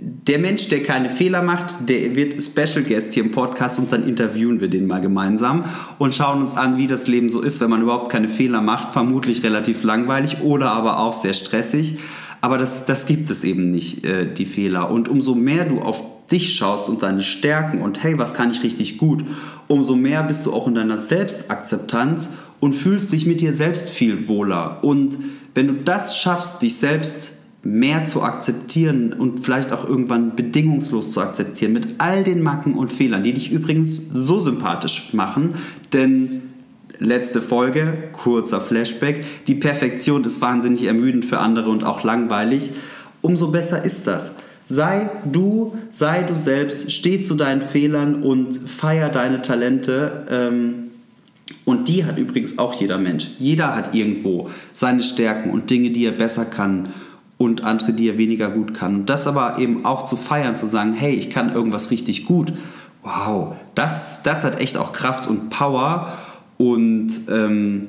[0.00, 4.04] der Mensch, der keine Fehler macht, der wird Special Guest hier im Podcast und dann
[4.04, 5.64] interviewen wir den mal gemeinsam
[5.98, 8.92] und schauen uns an, wie das Leben so ist, wenn man überhaupt keine Fehler macht.
[8.92, 11.98] Vermutlich relativ langweilig oder aber auch sehr stressig.
[12.40, 14.90] Aber das, das gibt es eben nicht, äh, die Fehler.
[14.90, 18.62] Und umso mehr du auf dich schaust und deine Stärken und hey, was kann ich
[18.62, 19.24] richtig gut,
[19.68, 22.30] umso mehr bist du auch in deiner Selbstakzeptanz
[22.60, 24.82] und fühlst dich mit dir selbst viel wohler.
[24.82, 25.18] Und
[25.54, 27.32] wenn du das schaffst, dich selbst
[27.62, 32.92] mehr zu akzeptieren und vielleicht auch irgendwann bedingungslos zu akzeptieren mit all den Macken und
[32.92, 35.54] Fehlern, die dich übrigens so sympathisch machen,
[35.92, 36.42] denn
[36.98, 42.70] letzte Folge, kurzer Flashback, die Perfektion ist wahnsinnig ermüdend für andere und auch langweilig,
[43.20, 44.36] umso besser ist das.
[44.72, 50.24] Sei du, sei du selbst, steh zu deinen Fehlern und feier deine Talente.
[50.30, 50.84] Ähm,
[51.66, 53.26] und die hat übrigens auch jeder Mensch.
[53.38, 56.88] Jeder hat irgendwo seine Stärken und Dinge, die er besser kann
[57.36, 58.94] und andere, die er weniger gut kann.
[58.94, 62.54] Und das aber eben auch zu feiern, zu sagen, hey, ich kann irgendwas richtig gut.
[63.02, 66.10] Wow, das, das hat echt auch Kraft und Power.
[66.56, 67.88] Und ähm,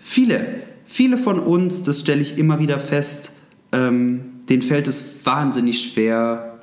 [0.00, 0.46] viele,
[0.84, 3.30] viele von uns, das stelle ich immer wieder fest,
[3.70, 6.58] ähm, denen fällt es wahnsinnig schwer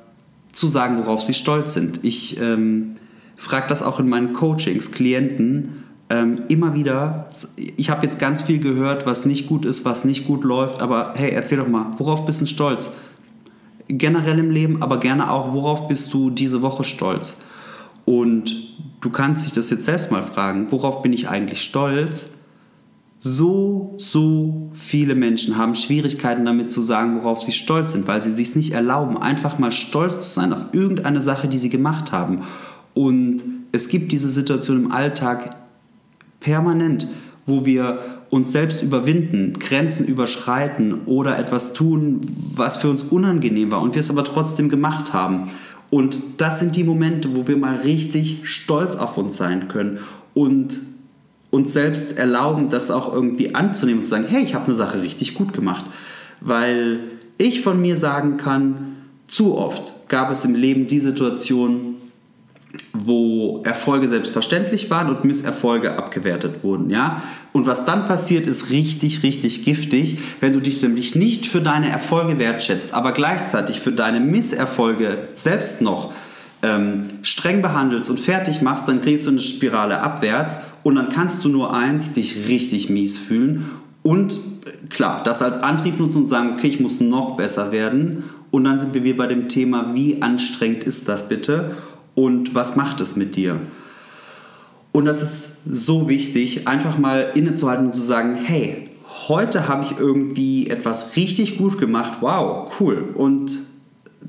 [0.52, 2.00] zu sagen, worauf sie stolz sind.
[2.02, 2.94] Ich ähm,
[3.36, 7.30] frage das auch in meinen Coachings, Klienten, ähm, immer wieder,
[7.76, 11.14] ich habe jetzt ganz viel gehört, was nicht gut ist, was nicht gut läuft, aber
[11.16, 12.90] hey, erzähl doch mal, worauf bist du stolz?
[13.88, 17.38] Generell im Leben, aber gerne auch, worauf bist du diese Woche stolz?
[18.04, 18.54] Und
[19.00, 22.28] du kannst dich das jetzt selbst mal fragen, worauf bin ich eigentlich stolz?
[23.24, 28.32] So, so viele Menschen haben Schwierigkeiten damit zu sagen, worauf sie stolz sind, weil sie
[28.32, 32.40] sich nicht erlauben, einfach mal stolz zu sein auf irgendeine Sache, die sie gemacht haben.
[32.94, 35.54] Und es gibt diese Situation im Alltag,
[36.40, 37.06] permanent,
[37.46, 42.22] wo wir uns selbst überwinden, Grenzen überschreiten oder etwas tun,
[42.56, 45.48] was für uns unangenehm war und wir es aber trotzdem gemacht haben.
[45.90, 50.00] Und das sind die Momente, wo wir mal richtig stolz auf uns sein können
[50.34, 50.80] und
[51.52, 55.02] uns selbst erlauben, das auch irgendwie anzunehmen und zu sagen, hey, ich habe eine Sache
[55.02, 55.84] richtig gut gemacht.
[56.40, 57.00] Weil
[57.36, 58.96] ich von mir sagen kann,
[59.28, 61.96] zu oft gab es im Leben die Situation,
[62.94, 67.22] wo Erfolge selbstverständlich waren und Misserfolge abgewertet wurden, ja?
[67.52, 71.90] Und was dann passiert, ist richtig, richtig giftig, wenn du dich nämlich nicht für deine
[71.90, 76.14] Erfolge wertschätzt, aber gleichzeitig für deine Misserfolge selbst noch
[76.62, 81.44] ähm, streng behandelst und fertig machst, dann kriegst du eine Spirale abwärts und dann kannst
[81.44, 83.70] du nur eins, dich richtig mies fühlen
[84.02, 84.38] und
[84.90, 88.78] klar, das als Antrieb nutzen und sagen, okay, ich muss noch besser werden und dann
[88.78, 91.72] sind wir wieder bei dem Thema, wie anstrengend ist das bitte?
[92.14, 93.60] und was macht es mit dir?
[94.92, 98.90] Und das ist so wichtig, einfach mal innezuhalten und zu sagen, hey,
[99.28, 103.08] heute habe ich irgendwie etwas richtig gut gemacht, wow, cool.
[103.14, 103.58] Und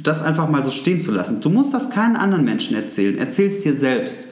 [0.02, 1.42] das einfach mal so stehen zu lassen.
[1.42, 4.30] Du musst das keinen anderen Menschen erzählen, erzähl es dir selbst.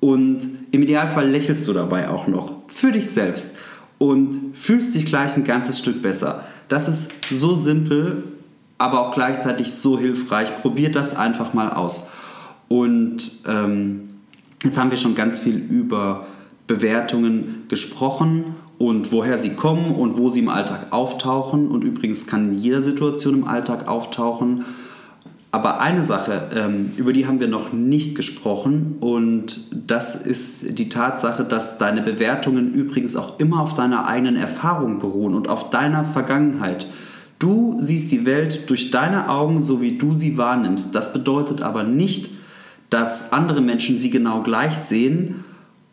[0.00, 3.50] Und im Idealfall lächelst du dabei auch noch für dich selbst.
[3.98, 6.44] und fühlst dich gleich ein ganzes Stück besser.
[6.68, 8.24] Das ist so simpel,
[8.76, 10.60] aber auch gleichzeitig so hilfreich.
[10.60, 12.02] Probiert das einfach mal aus.
[12.68, 14.10] Und ähm,
[14.62, 16.26] jetzt haben wir schon ganz viel über
[16.66, 21.68] Bewertungen gesprochen und woher sie kommen und wo sie im Alltag auftauchen.
[21.68, 24.64] Und übrigens kann in jeder Situation im Alltag auftauchen.
[25.54, 30.88] Aber eine Sache, ähm, über die haben wir noch nicht gesprochen und das ist die
[30.88, 36.04] Tatsache, dass deine Bewertungen übrigens auch immer auf deiner eigenen Erfahrung beruhen und auf deiner
[36.04, 36.88] Vergangenheit.
[37.38, 40.92] Du siehst die Welt durch deine Augen, so wie du sie wahrnimmst.
[40.92, 42.30] Das bedeutet aber nicht,
[42.90, 45.44] dass andere Menschen sie genau gleich sehen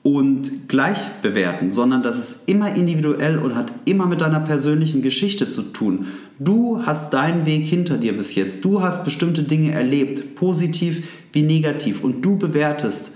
[0.03, 5.49] und gleich bewerten, sondern das ist immer individuell und hat immer mit deiner persönlichen Geschichte
[5.49, 6.07] zu tun.
[6.39, 8.65] Du hast deinen Weg hinter dir bis jetzt.
[8.65, 13.11] Du hast bestimmte Dinge erlebt, positiv wie negativ, und du bewertest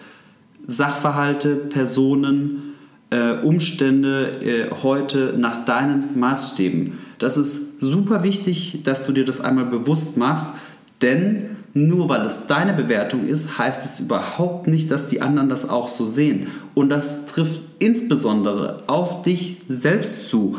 [0.68, 2.76] Sachverhalte, Personen,
[3.10, 6.94] äh, Umstände äh, heute nach deinen Maßstäben.
[7.18, 10.52] Das ist super wichtig, dass du dir das einmal bewusst machst,
[11.02, 15.70] denn nur weil es deine Bewertung ist, heißt es überhaupt nicht, dass die anderen das
[15.70, 16.48] auch so sehen.
[16.74, 20.56] Und das trifft insbesondere auf dich selbst zu.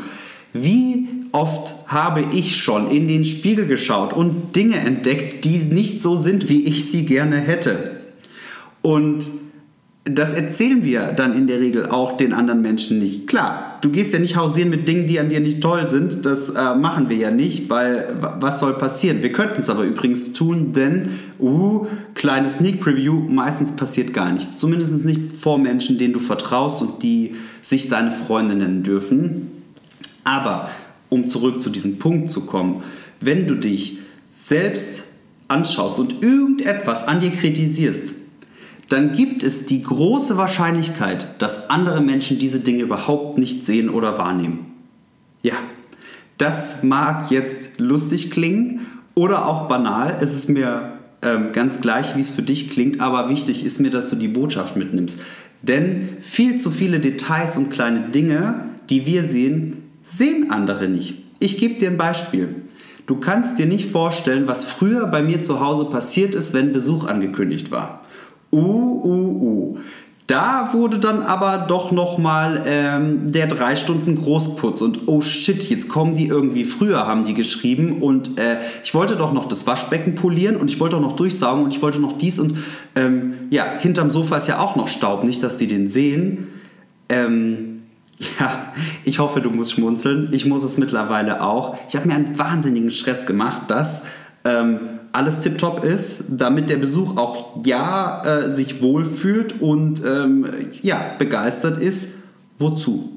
[0.53, 6.19] Wie oft habe ich schon in den Spiegel geschaut und Dinge entdeckt, die nicht so
[6.19, 7.99] sind, wie ich sie gerne hätte.
[8.83, 9.27] Und
[10.09, 13.27] das erzählen wir dann in der Regel auch den anderen Menschen nicht.
[13.27, 16.25] Klar, du gehst ja nicht hausieren mit Dingen, die an dir nicht toll sind.
[16.25, 19.25] Das äh, machen wir ja nicht, weil was soll passieren?
[19.25, 21.09] Wir könnten es aber übrigens tun, denn,
[21.41, 24.59] uh, kleine Sneak Preview, meistens passiert gar nichts.
[24.59, 29.51] Zumindest nicht vor Menschen, denen du vertraust und die sich deine Freunde nennen dürfen.
[30.23, 30.71] Aber
[31.09, 32.85] um zurück zu diesem Punkt zu kommen,
[33.21, 35.05] wenn du dich selbst
[35.49, 38.15] anschaust und irgendetwas an dir kritisierst,
[38.89, 44.19] dann gibt es die große Wahrscheinlichkeit, dass andere Menschen diese Dinge überhaupt nicht sehen oder
[44.19, 44.73] wahrnehmen.
[45.43, 45.55] Ja,
[46.39, 50.19] das mag jetzt lustig klingen oder auch banal.
[50.21, 53.91] Es ist mir ähm, ganz gleich, wie es für dich klingt, aber wichtig ist mir,
[53.91, 55.19] dass du die Botschaft mitnimmst.
[55.63, 61.23] Denn viel zu viele Details und kleine Dinge, die wir sehen, sehen andere nicht.
[61.41, 62.55] Ich gebe dir ein Beispiel.
[63.07, 67.07] Du kannst dir nicht vorstellen, was früher bei mir zu Hause passiert ist, wenn Besuch
[67.07, 68.03] angekündigt war.
[68.53, 69.79] Uh, uh, uh.
[70.27, 75.89] Da wurde dann aber doch nochmal ähm, der drei Stunden Großputz und oh shit, jetzt
[75.89, 80.17] kommen die irgendwie früher, haben die geschrieben und äh, ich wollte doch noch das Waschbecken
[80.17, 82.55] polieren und ich wollte auch noch durchsaugen und ich wollte noch dies und
[82.97, 86.49] ähm, ja, hinterm Sofa ist ja auch noch Staub, nicht, dass die den sehen.
[87.09, 87.83] Ähm,
[88.41, 88.73] ja,
[89.05, 90.31] ich hoffe, du musst schmunzeln.
[90.33, 91.77] Ich muss es mittlerweile auch.
[91.89, 94.03] Ich habe mir einen wahnsinnigen Stress gemacht, dass
[94.45, 94.81] ähm,
[95.17, 100.47] alles tiptop ist, damit der Besuch auch ja äh, sich wohlfühlt und ähm,
[100.83, 102.17] ja begeistert ist.
[102.59, 103.13] Wozu?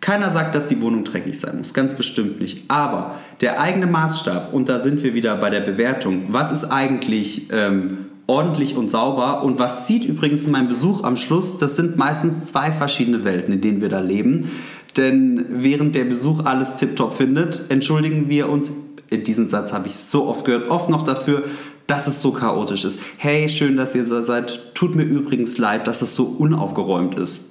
[0.00, 2.70] Keiner sagt, dass die Wohnung dreckig sein muss, ganz bestimmt nicht.
[2.70, 7.48] Aber der eigene Maßstab, und da sind wir wieder bei der Bewertung, was ist eigentlich
[7.52, 12.46] ähm, ordentlich und sauber und was sieht übrigens mein Besuch am Schluss, das sind meistens
[12.46, 14.50] zwei verschiedene Welten, in denen wir da leben.
[14.96, 18.72] Denn während der Besuch alles tiptop findet, entschuldigen wir uns
[19.10, 21.44] diesen Satz habe ich so oft gehört, oft noch dafür,
[21.86, 23.00] dass es so chaotisch ist.
[23.16, 24.74] Hey, schön, dass ihr da seid.
[24.74, 27.42] Tut mir übrigens leid, dass es so unaufgeräumt ist.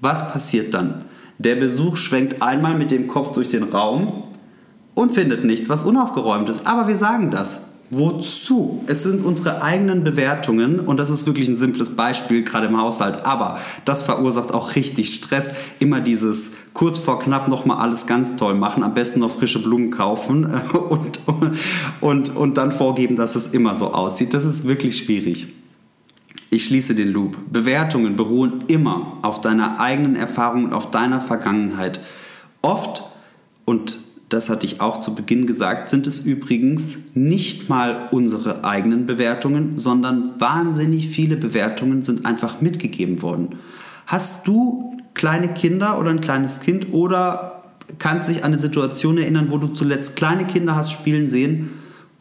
[0.00, 1.04] Was passiert dann?
[1.38, 4.24] Der Besuch schwenkt einmal mit dem Kopf durch den Raum
[4.94, 6.66] und findet nichts, was unaufgeräumt ist.
[6.66, 7.69] Aber wir sagen das.
[7.92, 8.84] Wozu?
[8.86, 13.26] Es sind unsere eigenen Bewertungen und das ist wirklich ein simples Beispiel, gerade im Haushalt.
[13.26, 15.54] Aber das verursacht auch richtig Stress.
[15.80, 19.90] Immer dieses kurz vor knapp nochmal alles ganz toll machen, am besten noch frische Blumen
[19.90, 20.44] kaufen
[20.88, 21.20] und,
[22.00, 24.34] und, und dann vorgeben, dass es immer so aussieht.
[24.34, 25.48] Das ist wirklich schwierig.
[26.50, 27.38] Ich schließe den Loop.
[27.52, 32.00] Bewertungen beruhen immer auf deiner eigenen Erfahrung und auf deiner Vergangenheit.
[32.62, 33.02] Oft
[33.64, 33.98] und
[34.30, 39.76] das hatte ich auch zu Beginn gesagt, sind es übrigens nicht mal unsere eigenen Bewertungen,
[39.76, 43.56] sondern wahnsinnig viele Bewertungen sind einfach mitgegeben worden.
[44.06, 47.64] Hast du kleine Kinder oder ein kleines Kind oder
[47.98, 51.70] kannst dich an eine Situation erinnern, wo du zuletzt kleine Kinder hast spielen sehen?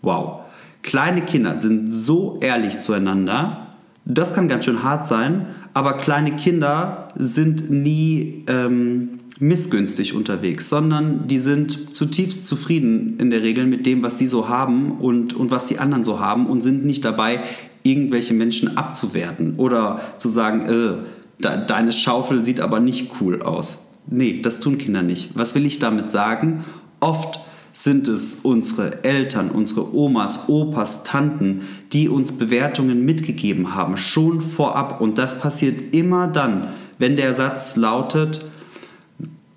[0.01, 0.39] Wow,
[0.81, 3.67] kleine Kinder sind so ehrlich zueinander.
[4.05, 5.45] Das kann ganz schön hart sein,
[5.75, 13.41] aber kleine Kinder sind nie ähm, missgünstig unterwegs, sondern die sind zutiefst zufrieden in der
[13.41, 16.61] Regel mit dem, was sie so haben und, und was die anderen so haben und
[16.61, 17.41] sind nicht dabei,
[17.83, 23.77] irgendwelche Menschen abzuwerten oder zu sagen, äh, de deine Schaufel sieht aber nicht cool aus.
[24.07, 25.29] Nee, das tun Kinder nicht.
[25.35, 26.65] Was will ich damit sagen?
[26.99, 27.39] Oft
[27.71, 31.61] sind es unsere Eltern, unsere Omas, Opas, Tanten,
[31.93, 34.99] die uns Bewertungen mitgegeben haben, schon vorab.
[34.99, 38.43] Und das passiert immer dann, wenn der Satz lautet,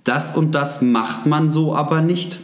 [0.04, 2.40] das und das macht man so aber nicht.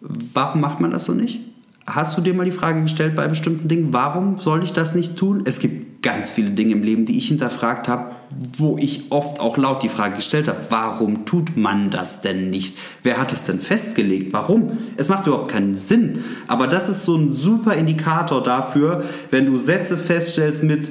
[0.00, 1.40] Warum macht man das so nicht?
[1.86, 5.16] Hast du dir mal die Frage gestellt bei bestimmten Dingen, warum soll ich das nicht
[5.16, 5.42] tun?
[5.46, 8.14] Es gibt ganz viele Dinge im Leben, die ich hinterfragt habe,
[8.56, 12.76] wo ich oft auch laut die Frage gestellt habe, warum tut man das denn nicht?
[13.02, 14.32] Wer hat es denn festgelegt?
[14.32, 14.78] Warum?
[14.96, 16.24] Es macht überhaupt keinen Sinn.
[16.48, 20.90] Aber das ist so ein super Indikator dafür, wenn du Sätze feststellst mit,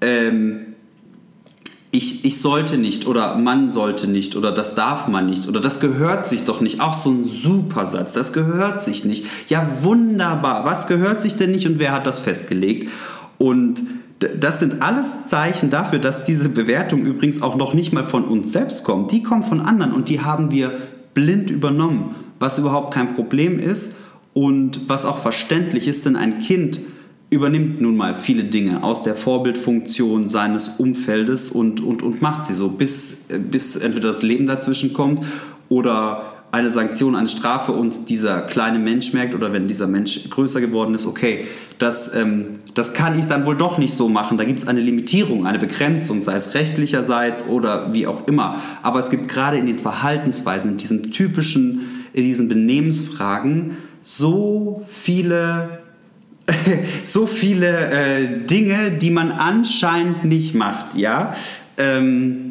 [0.00, 0.67] ähm,
[1.90, 5.80] ich, ich sollte nicht oder man sollte nicht oder das darf man nicht oder das
[5.80, 6.80] gehört sich doch nicht.
[6.80, 9.24] Auch so ein super Satz, das gehört sich nicht.
[9.48, 10.64] Ja, wunderbar.
[10.64, 12.90] Was gehört sich denn nicht und wer hat das festgelegt?
[13.38, 13.82] Und
[14.18, 18.52] das sind alles Zeichen dafür, dass diese Bewertung übrigens auch noch nicht mal von uns
[18.52, 19.12] selbst kommt.
[19.12, 20.72] Die kommt von anderen und die haben wir
[21.14, 23.94] blind übernommen, was überhaupt kein Problem ist
[24.34, 26.80] und was auch verständlich ist, denn ein Kind
[27.30, 32.54] übernimmt nun mal viele Dinge aus der Vorbildfunktion seines Umfeldes und, und, und macht sie
[32.54, 35.22] so, bis, bis entweder das Leben dazwischen kommt
[35.68, 40.62] oder eine Sanktion, eine Strafe und dieser kleine Mensch merkt oder wenn dieser Mensch größer
[40.62, 41.46] geworden ist, okay,
[41.78, 44.38] das, ähm, das kann ich dann wohl doch nicht so machen.
[44.38, 48.56] Da gibt es eine Limitierung, eine Begrenzung, sei es rechtlicherseits oder wie auch immer.
[48.82, 51.82] Aber es gibt gerade in den Verhaltensweisen, in diesen typischen,
[52.14, 55.80] in diesen Benehmensfragen so viele
[57.04, 61.34] so viele äh, Dinge, die man anscheinend nicht macht, ja.
[61.76, 62.48] Ähm,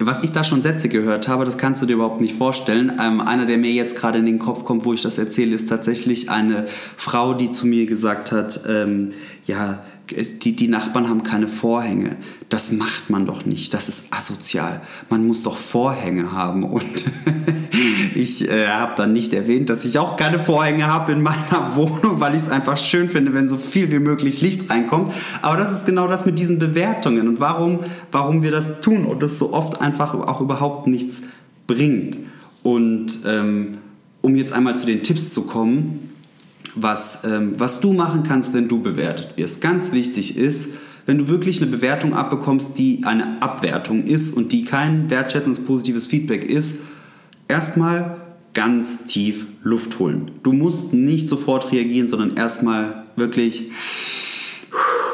[0.00, 2.92] was ich da schon Sätze gehört habe, das kannst du dir überhaupt nicht vorstellen.
[3.00, 5.68] Ähm, einer, der mir jetzt gerade in den Kopf kommt, wo ich das erzähle, ist
[5.68, 9.08] tatsächlich eine Frau, die zu mir gesagt hat, ähm,
[9.44, 12.16] ja, die, die Nachbarn haben keine Vorhänge.
[12.48, 13.74] Das macht man doch nicht.
[13.74, 14.80] Das ist asozial.
[15.10, 16.64] Man muss doch Vorhänge haben.
[16.64, 17.04] Und
[18.14, 22.20] ich äh, habe dann nicht erwähnt, dass ich auch keine Vorhänge habe in meiner Wohnung,
[22.20, 25.12] weil ich es einfach schön finde, wenn so viel wie möglich Licht reinkommt.
[25.42, 29.22] Aber das ist genau das mit diesen Bewertungen und warum, warum wir das tun und
[29.22, 31.22] das so oft einfach auch überhaupt nichts
[31.66, 32.18] bringt.
[32.62, 33.78] Und ähm,
[34.22, 36.10] um jetzt einmal zu den Tipps zu kommen,
[36.74, 39.60] was, ähm, was du machen kannst, wenn du bewertet wirst.
[39.60, 40.70] Ganz wichtig ist,
[41.06, 46.06] wenn du wirklich eine Bewertung abbekommst, die eine Abwertung ist und die kein wertschätzendes positives
[46.06, 46.80] Feedback ist,
[47.48, 48.18] erstmal
[48.52, 50.32] ganz tief Luft holen.
[50.42, 53.70] Du musst nicht sofort reagieren, sondern erstmal wirklich,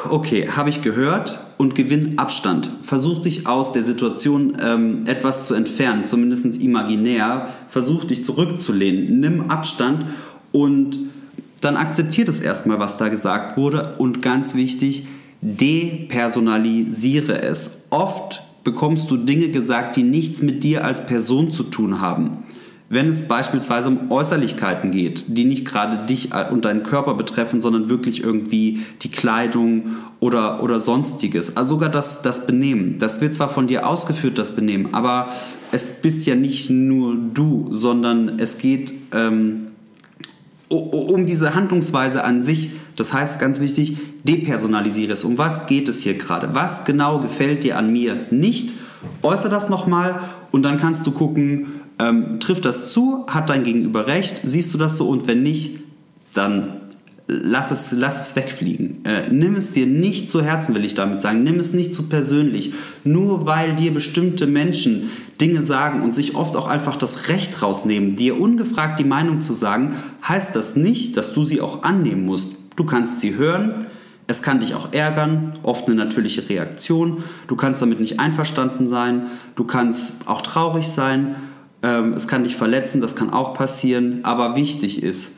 [0.09, 2.71] okay, habe ich gehört und gewinn Abstand.
[2.83, 7.49] Versuch dich aus der Situation ähm, etwas zu entfernen, zumindest imaginär.
[7.69, 9.21] Versuch dich zurückzulehnen.
[9.21, 10.07] Nimm Abstand
[10.51, 10.99] und
[11.65, 15.07] dann akzeptiert es erstmal, was da gesagt wurde und ganz wichtig,
[15.41, 17.85] depersonalisiere es.
[17.91, 22.45] Oft bekommst du Dinge gesagt, die nichts mit dir als Person zu tun haben.
[22.91, 27.89] Wenn es beispielsweise um Äußerlichkeiten geht, die nicht gerade dich und deinen Körper betreffen, sondern
[27.89, 29.85] wirklich irgendwie die Kleidung
[30.21, 32.99] oder, oder sonstiges, also sogar das, das Benehmen.
[32.99, 35.29] Das wird zwar von dir ausgeführt, das Benehmen, aber
[35.73, 39.69] es bist ja nicht nur du, sondern es geht ähm,
[40.69, 42.71] um diese Handlungsweise an sich.
[42.97, 45.25] Das heißt, ganz wichtig, depersonalisiere es.
[45.25, 46.55] Um was geht es hier gerade?
[46.55, 48.73] Was genau gefällt dir an mir nicht?
[49.23, 53.27] Äußere das nochmal und dann kannst du gucken, ähm, trifft das zu?
[53.29, 54.41] Hat dein Gegenüber recht?
[54.45, 55.09] Siehst du das so?
[55.09, 55.81] Und wenn nicht,
[56.33, 56.81] dann
[57.27, 59.05] lass es, lass es wegfliegen.
[59.05, 61.43] Äh, nimm es dir nicht zu Herzen, will ich damit sagen.
[61.43, 62.75] Nimm es nicht zu persönlich.
[63.03, 65.11] Nur weil dir bestimmte Menschen
[65.41, 69.53] Dinge sagen und sich oft auch einfach das Recht rausnehmen, dir ungefragt die Meinung zu
[69.53, 72.57] sagen, heißt das nicht, dass du sie auch annehmen musst.
[72.77, 73.87] Du kannst sie hören,
[74.27, 77.25] es kann dich auch ärgern, oft eine natürliche Reaktion.
[77.47, 81.37] Du kannst damit nicht einverstanden sein, du kannst auch traurig sein,
[81.83, 84.21] ähm, es kann dich verletzen, das kann auch passieren.
[84.23, 85.33] Aber wichtig ist,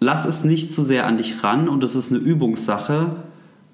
[0.00, 3.16] lass es nicht zu sehr an dich ran und es ist eine Übungssache.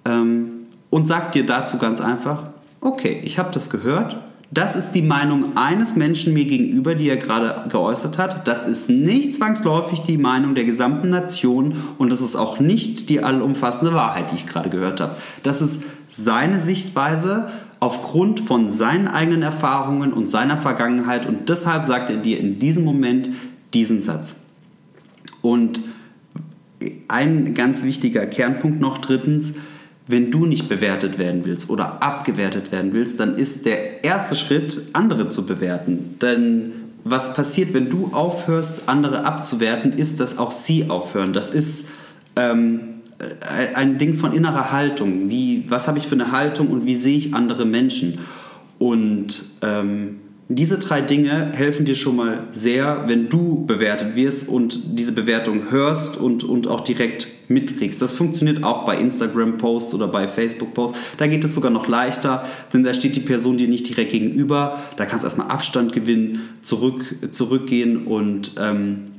[0.05, 0.51] Ähm,
[0.91, 2.45] und sag dir dazu ganz einfach,
[2.81, 4.17] okay, ich habe das gehört.
[4.51, 8.47] Das ist die Meinung eines Menschen mir gegenüber, die er gerade geäußert hat.
[8.47, 13.25] Das ist nicht zwangsläufig die Meinung der gesamten Nation und das ist auch nicht die
[13.25, 15.17] allumfassende Wahrheit, die ich gerade gehört habe.
[15.43, 17.49] Das ist seine Sichtweise
[17.81, 22.85] aufgrund von seinen eigenen Erfahrungen und seiner Vergangenheit und deshalb sagt er dir in diesem
[22.85, 23.31] Moment
[23.73, 24.37] diesen Satz.
[25.43, 25.83] Und
[27.09, 29.55] ein ganz wichtiger Kernpunkt noch drittens,
[30.07, 34.89] wenn du nicht bewertet werden willst oder abgewertet werden willst, dann ist der erste Schritt,
[34.93, 36.17] andere zu bewerten.
[36.21, 36.73] Denn
[37.05, 41.33] was passiert, wenn du aufhörst, andere abzuwerten, ist, dass auch sie aufhören.
[41.33, 41.89] Das ist
[42.37, 42.81] ähm,
[43.75, 45.31] ein Ding von innerer Haltung.
[45.31, 48.19] Wie, was habe ich für eine Haltung und wie sehe ich andere Menschen?
[48.79, 54.99] Und ähm, diese drei Dinge helfen dir schon mal sehr, wenn du bewertet wirst und
[54.99, 58.01] diese Bewertung hörst und, und auch direkt mitkriegst.
[58.03, 60.99] Das funktioniert auch bei Instagram-Posts oder bei Facebook-Posts.
[61.17, 64.79] Da geht es sogar noch leichter, denn da steht die Person dir nicht direkt gegenüber.
[64.97, 69.13] Da kannst du erstmal Abstand gewinnen, zurück, zurückgehen und, ähm,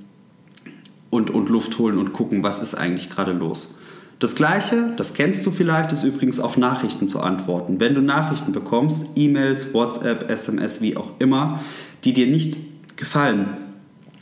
[1.09, 3.74] und, und Luft holen und gucken, was ist eigentlich gerade los.
[4.19, 7.79] Das gleiche, das kennst du vielleicht, ist übrigens auf Nachrichten zu antworten.
[7.79, 11.59] Wenn du Nachrichten bekommst, E-Mails, WhatsApp, SMS, wie auch immer,
[12.05, 12.55] die dir nicht
[12.95, 13.57] gefallen,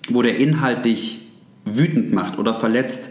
[0.09, 1.27] wo der Inhalt dich
[1.65, 3.09] wütend macht oder verletzt,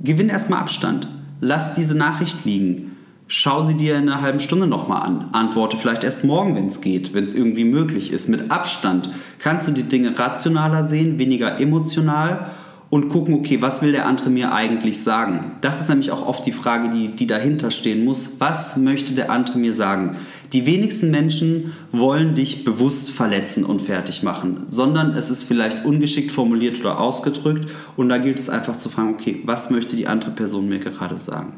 [0.00, 1.08] gewinn erstmal Abstand.
[1.40, 2.96] Lass diese Nachricht liegen.
[3.26, 5.28] Schau sie dir in einer halben Stunde nochmal an.
[5.32, 8.30] Antworte vielleicht erst morgen, wenn es geht, wenn es irgendwie möglich ist.
[8.30, 12.50] Mit Abstand kannst du die Dinge rationaler sehen, weniger emotional
[12.90, 15.52] und gucken, okay, was will der andere mir eigentlich sagen?
[15.60, 18.36] Das ist nämlich auch oft die Frage, die, die dahinter stehen muss.
[18.38, 20.16] Was möchte der andere mir sagen?
[20.54, 26.30] Die wenigsten Menschen wollen dich bewusst verletzen und fertig machen, sondern es ist vielleicht ungeschickt
[26.30, 30.30] formuliert oder ausgedrückt und da gilt es einfach zu fragen, okay, was möchte die andere
[30.30, 31.52] Person mir gerade sagen?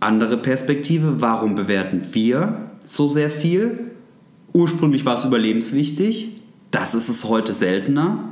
[0.00, 3.92] Andere Perspektive, warum bewerten wir so sehr viel?
[4.52, 6.42] Ursprünglich war es überlebenswichtig,
[6.72, 8.31] das ist es heute seltener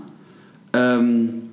[0.73, 1.51] ähm,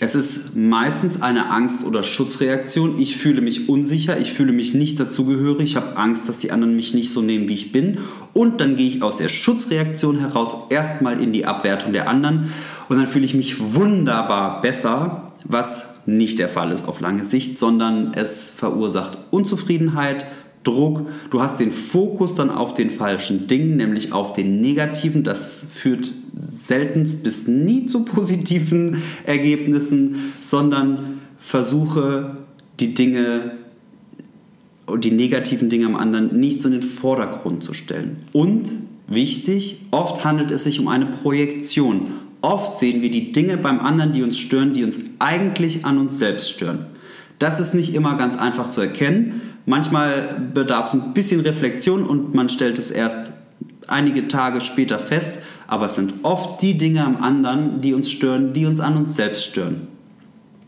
[0.00, 2.98] es ist meistens eine Angst- oder Schutzreaktion.
[2.98, 6.76] Ich fühle mich unsicher, ich fühle mich nicht dazugehörig, ich habe Angst, dass die anderen
[6.76, 7.98] mich nicht so nehmen, wie ich bin.
[8.32, 12.50] Und dann gehe ich aus der Schutzreaktion heraus erstmal in die Abwertung der anderen
[12.88, 17.58] und dann fühle ich mich wunderbar besser, was nicht der Fall ist auf lange Sicht,
[17.58, 20.26] sondern es verursacht Unzufriedenheit,
[20.64, 21.06] Druck.
[21.30, 25.22] Du hast den Fokus dann auf den falschen Dingen, nämlich auf den negativen.
[25.22, 32.38] Das führt seltenst bis nie zu positiven Ergebnissen, sondern versuche
[32.80, 33.52] die Dinge
[34.86, 38.18] und die negativen Dinge am anderen nicht so in den Vordergrund zu stellen.
[38.32, 38.70] Und
[39.06, 42.06] wichtig, oft handelt es sich um eine Projektion.
[42.42, 46.18] Oft sehen wir die Dinge beim anderen, die uns stören, die uns eigentlich an uns
[46.18, 46.86] selbst stören.
[47.38, 49.40] Das ist nicht immer ganz einfach zu erkennen.
[49.66, 53.32] Manchmal bedarf es ein bisschen Reflexion und man stellt es erst
[53.88, 58.52] einige Tage später fest, aber es sind oft die Dinge am anderen, die uns stören,
[58.52, 59.88] die uns an uns selbst stören.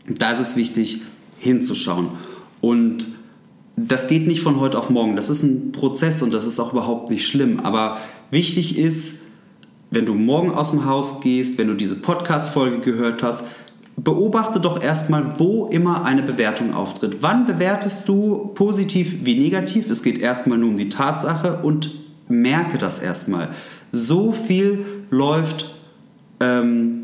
[0.07, 1.01] Da ist es wichtig,
[1.37, 2.09] hinzuschauen.
[2.61, 3.07] Und
[3.75, 5.15] das geht nicht von heute auf morgen.
[5.15, 7.59] Das ist ein Prozess und das ist auch überhaupt nicht schlimm.
[7.59, 7.99] Aber
[8.31, 9.19] wichtig ist,
[9.91, 13.45] wenn du morgen aus dem Haus gehst, wenn du diese Podcast-Folge gehört hast,
[13.97, 17.17] beobachte doch erstmal, wo immer eine Bewertung auftritt.
[17.21, 19.89] Wann bewertest du positiv wie negativ?
[19.89, 21.91] Es geht erstmal nur um die Tatsache und
[22.29, 23.49] merke das erstmal.
[23.91, 25.73] So viel läuft
[26.39, 27.01] ähm,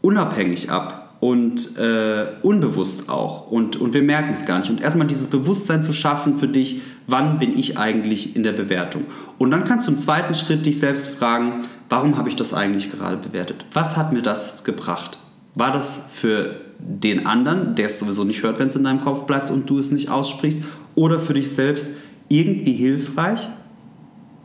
[0.00, 3.50] unabhängig ab und äh, unbewusst auch.
[3.50, 4.70] Und, und wir merken es gar nicht.
[4.70, 9.04] Und erstmal dieses Bewusstsein zu schaffen für dich, wann bin ich eigentlich in der Bewertung.
[9.38, 12.90] Und dann kannst du im zweiten Schritt dich selbst fragen, warum habe ich das eigentlich
[12.90, 13.66] gerade bewertet?
[13.72, 15.18] Was hat mir das gebracht?
[15.54, 19.24] War das für den anderen, der es sowieso nicht hört, wenn es in deinem Kopf
[19.24, 21.88] bleibt und du es nicht aussprichst, oder für dich selbst
[22.28, 23.48] irgendwie hilfreich?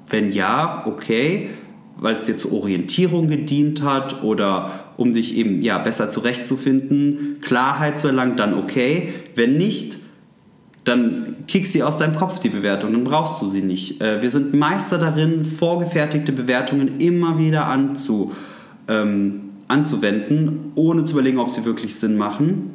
[0.10, 1.50] Wenn ja, okay,
[2.00, 8.00] weil es dir zur Orientierung gedient hat oder um dich eben ja, besser zurechtzufinden, Klarheit
[8.00, 9.14] zu erlangen, dann okay.
[9.36, 9.98] Wenn nicht,
[10.84, 14.02] dann kick sie aus deinem Kopf, die Bewertung, dann brauchst du sie nicht.
[14.02, 18.32] Äh, wir sind Meister darin, vorgefertigte Bewertungen immer wieder anzu,
[18.88, 22.72] ähm, anzuwenden, ohne zu überlegen, ob sie wirklich Sinn machen.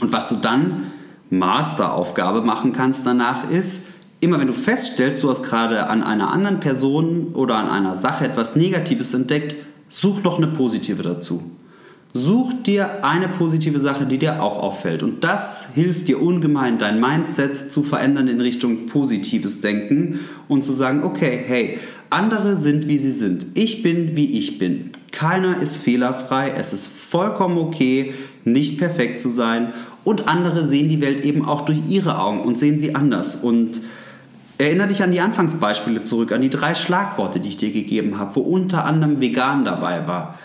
[0.00, 0.88] Und was du dann
[1.30, 3.86] Masteraufgabe machen kannst danach ist,
[4.20, 8.24] immer wenn du feststellst, du hast gerade an einer anderen Person oder an einer Sache
[8.24, 9.54] etwas Negatives entdeckt,
[9.88, 11.42] such noch eine positive dazu.
[12.14, 15.02] Such dir eine positive Sache, die dir auch auffällt.
[15.02, 20.72] Und das hilft dir ungemein, dein Mindset zu verändern in Richtung positives Denken und zu
[20.72, 21.78] sagen, okay, hey,
[22.10, 23.46] andere sind, wie sie sind.
[23.54, 24.90] Ich bin, wie ich bin.
[25.10, 26.50] Keiner ist fehlerfrei.
[26.50, 29.72] Es ist vollkommen okay, nicht perfekt zu sein.
[30.04, 33.36] Und andere sehen die Welt eben auch durch ihre Augen und sehen sie anders.
[33.36, 33.80] Und
[34.58, 38.34] Erinnere dich an die Anfangsbeispiele zurück, an die drei Schlagworte, die ich dir gegeben habe,
[38.34, 40.36] wo unter anderem vegan dabei war.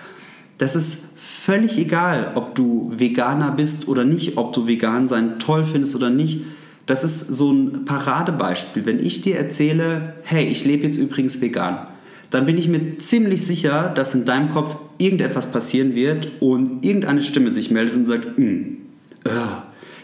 [0.59, 5.65] Das ist völlig egal, ob du Veganer bist oder nicht, ob du vegan sein toll
[5.65, 6.41] findest oder nicht.
[6.85, 8.85] Das ist so ein Paradebeispiel.
[8.85, 11.87] Wenn ich dir erzähle, hey, ich lebe jetzt übrigens vegan,
[12.29, 17.21] dann bin ich mir ziemlich sicher, dass in deinem Kopf irgendetwas passieren wird und irgendeine
[17.21, 18.59] Stimme sich meldet und sagt, äh,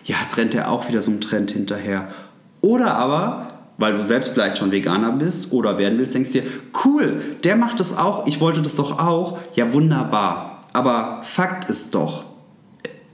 [0.05, 2.09] ja, jetzt rennt er auch wieder so einem Trend hinterher.
[2.61, 3.49] Oder aber
[3.79, 6.43] weil du selbst vielleicht schon Veganer bist oder werden willst, denkst dir,
[6.83, 10.67] cool, der macht das auch, ich wollte das doch auch, ja wunderbar.
[10.73, 12.25] Aber Fakt ist doch,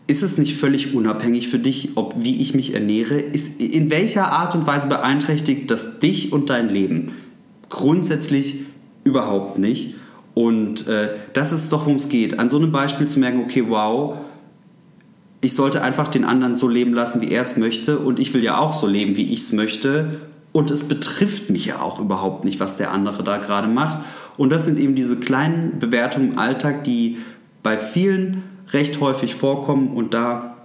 [0.08, 3.16] ist es nicht völlig unabhängig für dich, ob wie ich mich ernähre?
[3.16, 7.12] Ist, in welcher Art und Weise beeinträchtigt das dich und dein Leben?
[7.70, 8.60] Grundsätzlich
[9.03, 9.95] überhaupt nicht.
[10.36, 12.39] Und äh, das ist doch, worum es geht.
[12.39, 14.16] An so einem Beispiel zu merken, okay, wow,
[15.41, 18.43] ich sollte einfach den anderen so leben lassen, wie er es möchte und ich will
[18.43, 20.20] ja auch so leben, wie ich es möchte
[20.51, 23.99] und es betrifft mich ja auch überhaupt nicht, was der andere da gerade macht.
[24.38, 27.18] Und das sind eben diese kleinen Bewertungen im Alltag, die
[27.62, 28.43] bei vielen
[28.74, 30.55] recht häufig vorkommen und da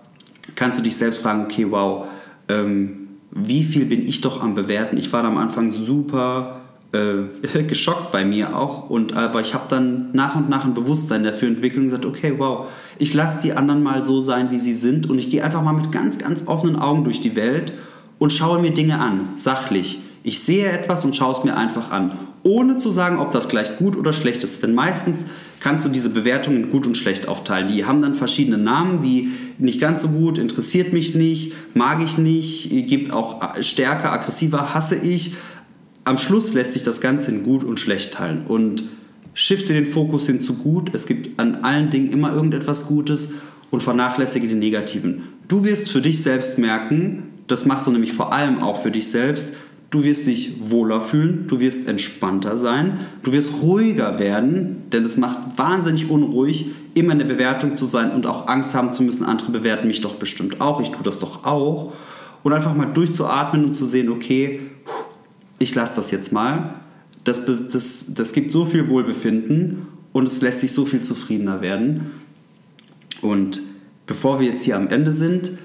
[0.57, 2.07] kannst du dich selbst fragen, okay, wow,
[2.49, 4.97] ähm, wie viel bin ich doch am Bewerten?
[4.97, 6.61] Ich war da am Anfang super
[6.93, 8.91] äh, geschockt bei mir auch.
[8.91, 12.35] Und, aber ich habe dann nach und nach ein Bewusstsein dafür entwickelt und gesagt, okay,
[12.39, 12.67] wow,
[12.99, 15.09] ich lasse die anderen mal so sein, wie sie sind.
[15.09, 17.73] Und ich gehe einfach mal mit ganz, ganz offenen Augen durch die Welt
[18.19, 20.01] und schaue mir Dinge an, sachlich.
[20.23, 23.79] Ich sehe etwas und schaue es mir einfach an, ohne zu sagen, ob das gleich
[23.79, 24.63] gut oder schlecht ist.
[24.63, 25.27] Denn meistens
[25.61, 27.69] kannst du diese Bewertungen gut und schlecht aufteilen.
[27.69, 32.19] Die haben dann verschiedene Namen, wie nicht ganz so gut, interessiert mich nicht, mag ich
[32.19, 35.33] nicht, gibt auch stärker, aggressiver, hasse ich
[36.05, 38.85] am Schluss lässt sich das Ganze in gut und schlecht teilen und
[39.35, 40.91] shifte den Fokus hin zu gut.
[40.95, 43.35] Es gibt an allen Dingen immer irgendetwas Gutes
[43.71, 45.29] und vernachlässige die negativen.
[45.47, 49.09] Du wirst für dich selbst merken, das machst du nämlich vor allem auch für dich
[49.09, 49.53] selbst,
[49.91, 55.17] du wirst dich wohler fühlen, du wirst entspannter sein, du wirst ruhiger werden, denn es
[55.17, 59.25] macht wahnsinnig unruhig, immer in der Bewertung zu sein und auch Angst haben zu müssen,
[59.25, 61.93] andere bewerten mich doch bestimmt auch, ich tue das doch auch.
[62.43, 64.61] Und einfach mal durchzuatmen und zu sehen, okay,
[65.59, 66.77] ich lasse das jetzt mal.
[67.25, 72.13] Das, das, das gibt so viel Wohlbefinden und es lässt dich so viel zufriedener werden.
[73.21, 73.61] Und
[74.07, 75.59] bevor wir jetzt hier am Ende sind,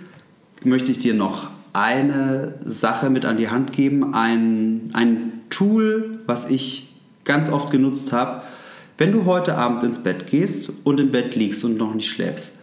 [0.66, 6.50] möchte ich dir noch eine Sache mit an die Hand geben, ein, ein Tool, was
[6.50, 6.96] ich
[7.26, 8.44] ganz oft genutzt habe.
[8.98, 12.60] Wenn du heute Abend ins Bett gehst und im Bett liegst und noch nicht schläfst,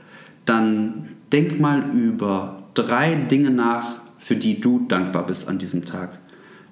[0.46, 6.18] dann denk mal über drei Dinge nach, für die du dankbar bist an diesem Tag.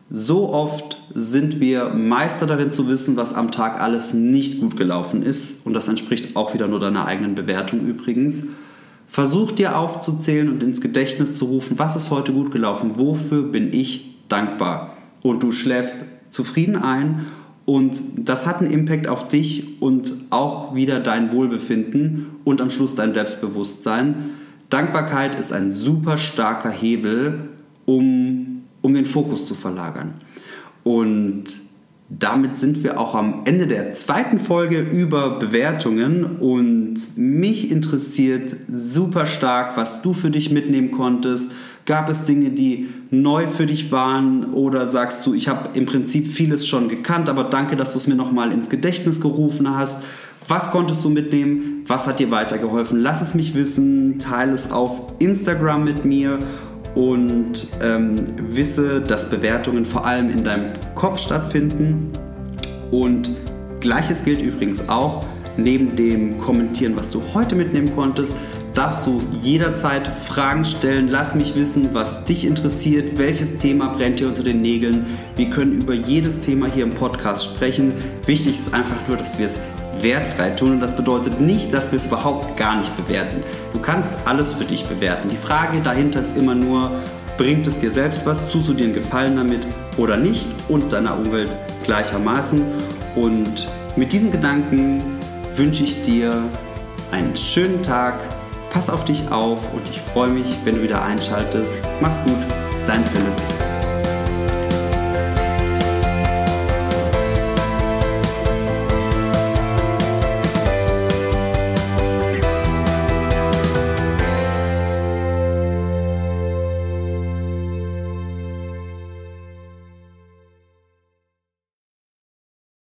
[0.09, 5.23] So oft sind wir Meister darin zu wissen, was am Tag alles nicht gut gelaufen
[5.23, 5.65] ist.
[5.65, 8.47] Und das entspricht auch wieder nur deiner eigenen Bewertung übrigens.
[9.11, 13.73] Versuch dir aufzuzählen und ins Gedächtnis zu rufen, was ist heute gut gelaufen, wofür bin
[13.73, 14.97] ich dankbar.
[15.23, 15.97] Und du schläfst
[16.31, 17.27] zufrieden ein
[17.67, 22.95] und das hat einen Impact auf dich und auch wieder dein Wohlbefinden und am Schluss
[22.95, 24.31] dein Selbstbewusstsein.
[24.71, 27.51] Dankbarkeit ist ein super starker Hebel,
[27.85, 28.51] um
[28.83, 30.15] um den Fokus zu verlagern.
[30.85, 31.45] Und
[32.11, 39.27] damit sind wir auch am Ende der zweiten Folge über Bewertungen und mich interessiert super
[39.27, 41.53] stark, was du für dich mitnehmen konntest.
[41.87, 46.33] Gab es Dinge, die neu für dich waren oder sagst du, ich habe im Prinzip
[46.33, 50.03] vieles schon gekannt, aber danke, dass du es mir nochmal ins Gedächtnis gerufen hast.
[50.49, 51.85] Was konntest du mitnehmen?
[51.87, 53.01] Was hat dir weitergeholfen?
[53.01, 56.41] Lass es mich wissen, teile es auf Instagram mit mir
[56.95, 62.11] und ähm, wisse, dass Bewertungen vor allem in deinem Kopf stattfinden.
[62.91, 63.31] Und
[63.81, 65.25] gleiches gilt übrigens auch
[65.57, 68.35] neben dem Kommentieren, was du heute mitnehmen konntest,
[68.75, 71.09] darfst du jederzeit Fragen stellen.
[71.09, 75.07] Lass mich wissen, was dich interessiert, welches Thema brennt dir unter den Nägeln.
[75.37, 77.93] Wir können über jedes Thema hier im Podcast sprechen.
[78.27, 79.59] Wichtig ist einfach nur, dass wir es
[80.03, 83.43] wertfrei tun und das bedeutet nicht, dass wir es überhaupt gar nicht bewerten.
[83.73, 85.29] Du kannst alles für dich bewerten.
[85.29, 86.91] Die Frage dahinter ist immer nur,
[87.37, 91.17] bringt es dir selbst was, tust du dir einen Gefallen damit oder nicht und deiner
[91.17, 92.63] Umwelt gleichermaßen.
[93.17, 95.03] Und mit diesen Gedanken
[95.57, 96.35] wünsche ich dir
[97.13, 98.15] einen schönen Tag,
[98.71, 101.83] pass auf dich auf und ich freue mich, wenn du wieder einschaltest.
[102.01, 102.39] Mach's gut,
[102.87, 103.60] dein Philipp.